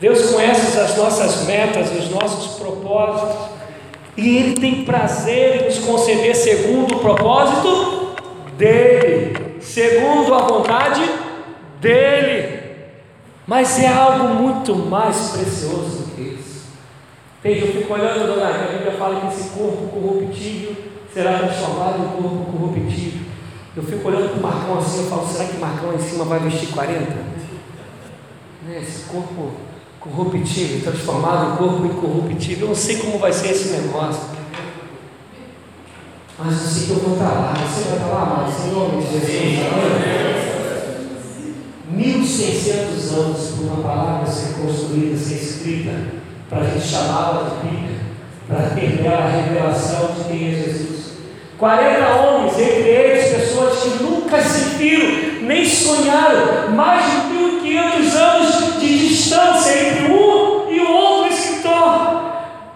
Deus 0.00 0.30
conhece 0.30 0.78
as 0.78 0.96
nossas 0.96 1.44
metas, 1.44 1.92
os 1.92 2.10
nossos 2.10 2.58
propósitos, 2.58 3.36
e 4.16 4.36
Ele 4.38 4.54
tem 4.60 4.84
prazer 4.84 5.62
em 5.62 5.64
nos 5.66 5.78
conceder 5.78 6.34
segundo 6.34 6.96
o 6.96 6.98
propósito 6.98 8.16
dEle, 8.56 9.58
segundo 9.60 10.34
a 10.34 10.38
vontade 10.38 11.02
dEle. 11.80 12.57
Mas 13.48 13.78
é 13.82 13.88
algo 13.88 14.34
muito 14.34 14.76
mais 14.76 15.30
precioso 15.30 16.02
do 16.02 16.14
que 16.14 16.20
isso. 16.20 16.66
Veja, 17.42 17.64
eu 17.64 17.72
fico 17.72 17.94
olhando, 17.94 18.26
dona 18.26 18.46
a 18.46 18.72
Bíblia 18.72 18.92
fala 18.98 19.20
que 19.22 19.26
esse 19.28 19.48
corpo 19.48 19.88
corruptível 19.88 20.76
será 21.14 21.38
transformado 21.38 21.98
em 21.98 22.22
corpo 22.22 22.52
corruptível. 22.52 23.22
Eu 23.74 23.82
fico 23.82 24.06
olhando 24.06 24.28
para 24.28 24.38
o 24.38 24.42
Marcão 24.42 24.78
assim, 24.78 24.98
eu 24.98 25.06
falo, 25.06 25.26
será 25.26 25.46
que 25.46 25.56
Marcão 25.56 25.94
em 25.94 25.98
cima 25.98 26.26
vai 26.26 26.40
vestir 26.40 26.68
40? 26.68 27.00
Né, 28.66 28.82
esse 28.82 29.04
corpo 29.04 29.52
corruptível, 29.98 30.82
transformado 30.82 31.54
em 31.54 31.56
corpo 31.56 31.86
incorruptível. 31.86 32.64
Eu 32.64 32.68
não 32.68 32.74
sei 32.74 32.98
como 32.98 33.18
vai 33.18 33.32
ser 33.32 33.52
esse 33.52 33.70
negócio. 33.70 34.28
Mas 36.38 36.52
eu 36.52 36.68
sei 36.68 36.86
que 36.86 36.90
eu 36.90 36.96
vou 36.98 37.14
estar 37.14 37.30
lá. 37.30 37.54
Você 37.54 37.88
vai 37.88 37.96
estar 37.96 38.08
lá, 38.08 38.44
mas 38.44 38.66
em 38.66 38.72
nome 38.72 39.02
de 39.02 39.10
Jesus. 39.10 40.57
1.600 41.94 43.16
anos 43.16 43.54
para 43.54 43.64
uma 43.64 43.82
palavra 43.82 44.26
ser 44.26 44.60
construída, 44.60 45.16
ser 45.16 45.36
escrita, 45.36 45.92
para 46.48 46.60
a 46.60 46.64
gente 46.64 46.86
chamá-la 46.86 47.48
de 47.48 47.68
Bíblia, 47.68 47.98
para 48.46 48.70
ter 48.70 49.06
a 49.06 49.28
revelação 49.28 50.12
de 50.12 50.24
quem 50.24 50.48
é 50.48 50.54
Jesus. 50.54 50.98
40 51.58 52.08
homens, 52.14 52.58
entre 52.58 52.88
eles 52.88 53.36
pessoas 53.36 53.82
que 53.82 54.02
nunca 54.02 54.40
se 54.40 54.76
viram, 54.76 55.42
nem 55.42 55.64
sonharam, 55.64 56.70
mais 56.70 57.04
de 57.04 57.68
1.500 57.68 58.16
anos 58.16 58.80
de 58.80 59.08
distância 59.08 59.88
entre 59.88 60.12
um 60.12 60.70
e 60.70 60.80
o 60.80 60.92
outro 60.92 61.32
escritor. 61.32 62.32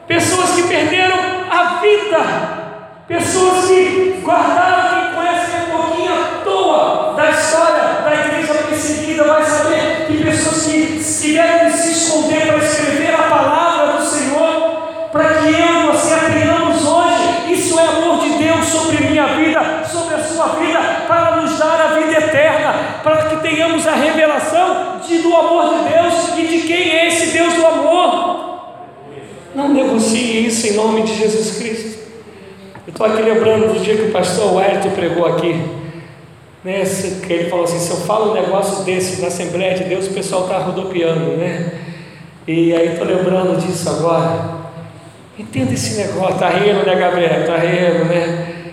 Pessoas 0.08 0.50
que 0.50 0.62
perderam 0.62 1.16
a 1.50 1.80
vida, 1.80 3.04
pessoas 3.06 3.66
que 3.66 4.20
guardaram, 4.22 5.04
quem 5.04 5.14
conhece 5.14 5.50
um 5.56 5.76
pouquinho 5.76 6.12
à 6.12 6.40
toa 6.42 7.14
da 7.14 7.30
história 7.30 8.02
da 8.02 8.14
igreja 8.14 8.54
perseguida, 9.22 9.24
vai 9.24 9.44
saber 9.44 10.06
que 10.06 10.24
pessoas 10.24 10.66
que 10.66 11.20
tiveram 11.22 11.70
que 11.70 11.76
se 11.76 11.92
esconder 11.92 12.46
para 12.46 12.58
escrever 12.58 13.14
a 13.14 13.22
palavra 13.22 13.98
do 13.98 14.04
Senhor, 14.04 15.08
para 15.10 15.34
que 15.34 15.48
eu 15.48 15.52
e 15.52 15.86
você 15.86 16.14
aprendamos 16.14 16.84
hoje, 16.84 17.52
isso 17.52 17.78
é 17.78 17.84
amor 17.84 18.20
de 18.20 18.30
Deus 18.30 18.66
sobre 18.66 19.04
minha 19.06 19.26
vida, 19.28 19.84
sobre 19.90 20.14
a 20.14 20.24
sua 20.24 20.46
vida, 20.48 20.78
para 21.06 21.36
nos 21.36 21.58
dar 21.58 21.80
a 21.80 21.98
vida 21.98 22.18
eterna, 22.18 23.00
para 23.02 23.28
que 23.28 23.36
tenhamos 23.36 23.86
a 23.86 23.94
revelação 23.94 25.00
de, 25.06 25.18
do 25.18 25.34
amor 25.34 25.74
de 25.74 25.92
Deus 25.92 26.38
e 26.38 26.42
de 26.46 26.66
quem 26.66 26.90
é 26.90 27.08
esse 27.08 27.26
Deus 27.26 27.54
do 27.54 27.66
amor. 27.66 28.42
Não 29.54 29.68
negocie 29.68 30.46
isso 30.46 30.66
em 30.68 30.72
nome 30.74 31.02
de 31.02 31.14
Jesus 31.14 31.58
Cristo. 31.58 32.02
Eu 32.86 32.90
estou 32.90 33.06
aqui 33.06 33.22
lembrando 33.22 33.74
do 33.74 33.80
dia 33.80 33.96
que 33.96 34.04
o 34.04 34.10
pastor 34.10 34.54
Wellington 34.56 34.90
pregou 34.90 35.26
aqui. 35.26 35.81
Né, 36.64 36.84
que 37.26 37.32
ele 37.32 37.50
falou 37.50 37.64
assim: 37.64 37.78
se 37.78 37.90
eu 37.90 37.96
falo 37.98 38.30
um 38.30 38.34
negócio 38.34 38.84
desse 38.84 39.20
na 39.20 39.28
Assembleia 39.28 39.76
de 39.76 39.84
Deus, 39.84 40.06
o 40.06 40.12
pessoal 40.12 40.42
está 40.42 40.58
rodopiando, 40.58 41.36
né? 41.36 41.80
E 42.46 42.72
aí 42.74 42.92
estou 42.92 43.06
lembrando 43.06 43.60
disso 43.60 43.88
agora. 43.88 44.62
Entenda 45.38 45.72
esse 45.72 45.96
negócio, 45.96 46.34
está 46.34 46.50
rindo, 46.50 46.84
né, 46.84 46.94
Gabriel? 46.94 47.40
Está 47.40 47.56
rindo, 47.56 48.04
né? 48.04 48.72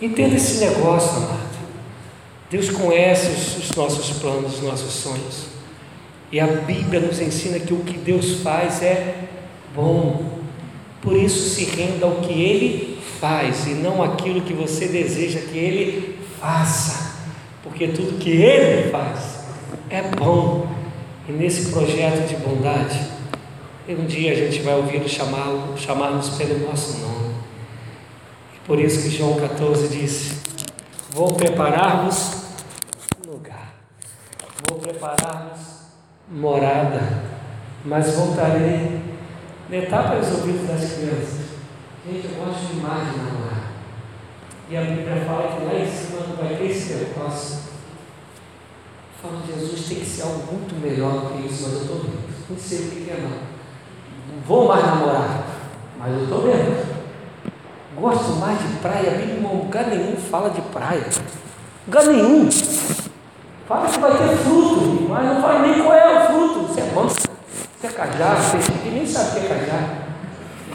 Entenda 0.00 0.34
esse 0.34 0.64
negócio, 0.64 1.18
amado. 1.18 1.40
Deus 2.50 2.68
conhece 2.70 3.58
os 3.60 3.70
nossos 3.76 4.18
planos, 4.18 4.54
os 4.54 4.62
nossos 4.62 4.92
sonhos. 4.92 5.46
E 6.32 6.40
a 6.40 6.46
Bíblia 6.46 7.00
nos 7.00 7.20
ensina 7.20 7.60
que 7.60 7.72
o 7.72 7.80
que 7.80 7.98
Deus 7.98 8.40
faz 8.42 8.82
é 8.82 9.14
bom. 9.74 10.40
Por 11.02 11.16
isso 11.16 11.50
se 11.50 11.64
renda 11.64 12.06
ao 12.06 12.16
que 12.16 12.32
Ele 12.32 12.98
faz 13.20 13.66
e 13.66 13.70
não 13.70 14.02
aquilo 14.02 14.40
que 14.40 14.52
você 14.52 14.86
deseja 14.86 15.40
que 15.40 15.58
Ele 15.58 16.18
faça. 16.40 17.09
Porque 17.70 17.88
tudo 17.88 18.18
que 18.18 18.30
Ele 18.30 18.90
faz 18.90 19.44
é 19.88 20.02
bom. 20.02 20.66
E 21.26 21.32
nesse 21.32 21.70
projeto 21.70 22.28
de 22.28 22.36
bondade, 22.36 23.00
um 23.88 24.04
dia 24.04 24.32
a 24.32 24.34
gente 24.34 24.60
vai 24.60 24.74
ouvi-lo 24.74 25.08
chamá-lo, 25.08 25.76
chamar-nos 25.78 26.30
pelo 26.36 26.68
nosso 26.68 26.98
nome. 26.98 27.34
E 28.54 28.66
por 28.66 28.78
isso 28.78 29.02
que 29.02 29.16
João 29.16 29.40
14 29.40 29.88
disse: 29.88 30.36
Vou 31.10 31.32
preparar-vos 31.32 32.44
lugar, 33.26 33.74
vou 34.68 34.78
preparar-vos 34.78 35.60
morada, 36.28 37.22
mas 37.84 38.14
voltarei 38.14 39.00
Netar 39.70 40.08
para 40.08 40.18
os 40.18 40.28
ouvidos 40.32 40.66
das 40.66 40.94
crianças. 40.94 41.46
Gente, 42.04 42.26
eu 42.26 42.44
gosto 42.44 42.74
demais 42.74 43.12
de 43.12 43.18
namorar. 43.18 43.59
E 44.70 44.76
a 44.76 44.82
Bíblia 44.82 45.24
fala 45.26 45.48
que 45.48 45.64
lá 45.64 45.74
em 45.74 45.90
cima 45.90 46.20
não 46.28 46.36
vai 46.36 46.54
ter 46.54 46.70
esse 46.70 46.94
negócio. 46.94 47.58
Fala, 49.20 49.42
Jesus 49.44 49.88
tem 49.88 49.98
que 49.98 50.06
ser 50.06 50.22
algo 50.22 50.44
muito 50.52 50.80
melhor 50.80 51.10
do 51.10 51.26
que 51.32 51.48
isso, 51.48 51.64
mas 51.64 51.72
eu 51.72 51.80
estou 51.80 51.96
vendo. 51.96 52.30
Não 52.48 52.56
sei 52.56 52.78
o 52.78 52.90
que 52.90 53.10
é 53.10 53.16
não. 53.20 53.30
Não 53.30 54.42
vou 54.46 54.68
mais 54.68 54.86
namorar, 54.86 55.44
mas 55.98 56.12
eu 56.12 56.22
estou 56.22 56.42
vendo. 56.42 57.00
Gosto 57.96 58.36
mais 58.36 58.60
de 58.60 58.76
praia, 58.76 59.20
em 59.20 59.42
lugar 59.42 59.88
nenhum 59.88 60.16
fala 60.16 60.50
de 60.50 60.60
praia. 60.60 61.04
Lugar 61.88 62.04
nenhum. 62.04 62.48
Fala 63.66 63.88
que 63.88 63.98
vai 63.98 64.12
ter 64.18 64.36
fruto, 64.36 65.08
mas 65.08 65.24
não 65.26 65.42
fala 65.42 65.66
nem 65.66 65.82
qual 65.82 65.94
é 65.94 66.16
o 66.16 66.26
fruto. 66.28 66.70
Isso 66.70 66.78
é 66.78 66.90
bom. 66.94 67.06
Isso 67.06 67.26
é 67.82 67.88
cajá, 67.88 68.36
você 68.36 68.88
nem 68.88 69.04
sabe 69.04 69.30
o 69.30 69.32
que 69.32 69.46
é 69.46 69.48
cajá. 69.48 69.88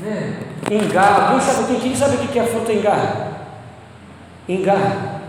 Né? 0.02 0.39
Engar, 0.70 1.32
quem 1.32 1.39
sabe, 1.39 1.80
quem, 1.80 1.96
sabe 1.96 2.16
o 2.18 2.28
que 2.28 2.39
é 2.39 2.43
fruta 2.43 2.74
engar? 2.74 3.35
Engar. 4.48 5.22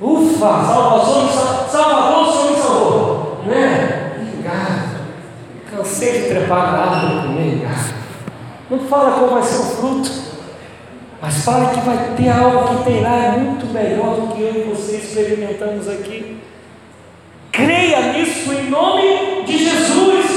Ufa, 0.00 0.38
Salvador, 0.38 1.28
Salvador, 1.68 2.32
Senhor 2.32 2.50
me 2.50 2.56
salvou. 2.56 3.40
Né? 3.46 4.12
Engar. 4.38 4.94
Cansei 5.70 6.22
de 6.22 6.28
trepar 6.28 6.72
na 6.72 6.78
árvore 6.78 7.26
comer 7.26 7.54
engar. 7.54 7.94
Não 8.70 8.78
fala 8.80 9.18
qual 9.18 9.30
vai 9.30 9.42
ser 9.42 9.56
o 9.56 9.64
fruto, 9.64 10.10
mas 11.20 11.44
fala 11.44 11.70
que 11.70 11.80
vai 11.80 12.14
ter 12.16 12.28
algo 12.28 12.68
que 12.68 12.84
tem 12.84 13.02
lá 13.02 13.16
é 13.16 13.38
muito 13.38 13.66
melhor 13.72 14.14
do 14.16 14.34
que 14.34 14.42
eu 14.42 14.54
e 14.54 14.74
você 14.74 14.96
experimentamos 14.96 15.88
aqui. 15.88 16.38
Creia 17.50 18.12
nisso 18.12 18.52
em 18.52 18.70
nome 18.70 19.44
de 19.46 19.58
Jesus. 19.58 20.33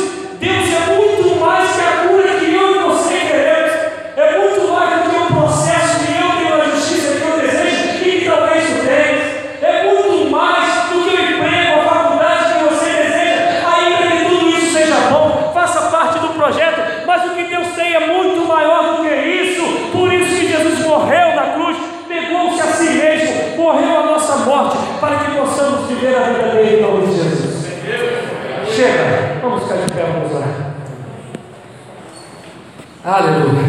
Aleluia. 33.09 33.63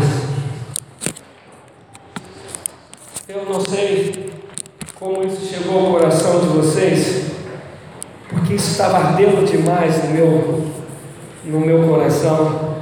Eu 3.29 3.45
não 3.45 3.61
sei 3.61 4.33
como 4.99 5.25
isso 5.25 5.47
chegou 5.47 5.79
ao 5.79 5.93
coração 5.93 6.41
de 6.41 6.47
vocês, 6.49 7.31
porque 8.29 8.55
isso 8.55 8.73
estava 8.73 8.99
ardendo 8.99 9.47
demais 9.47 10.03
no 10.03 10.11
meu, 10.11 10.65
no 11.45 11.61
meu 11.61 11.89
coração. 11.89 12.78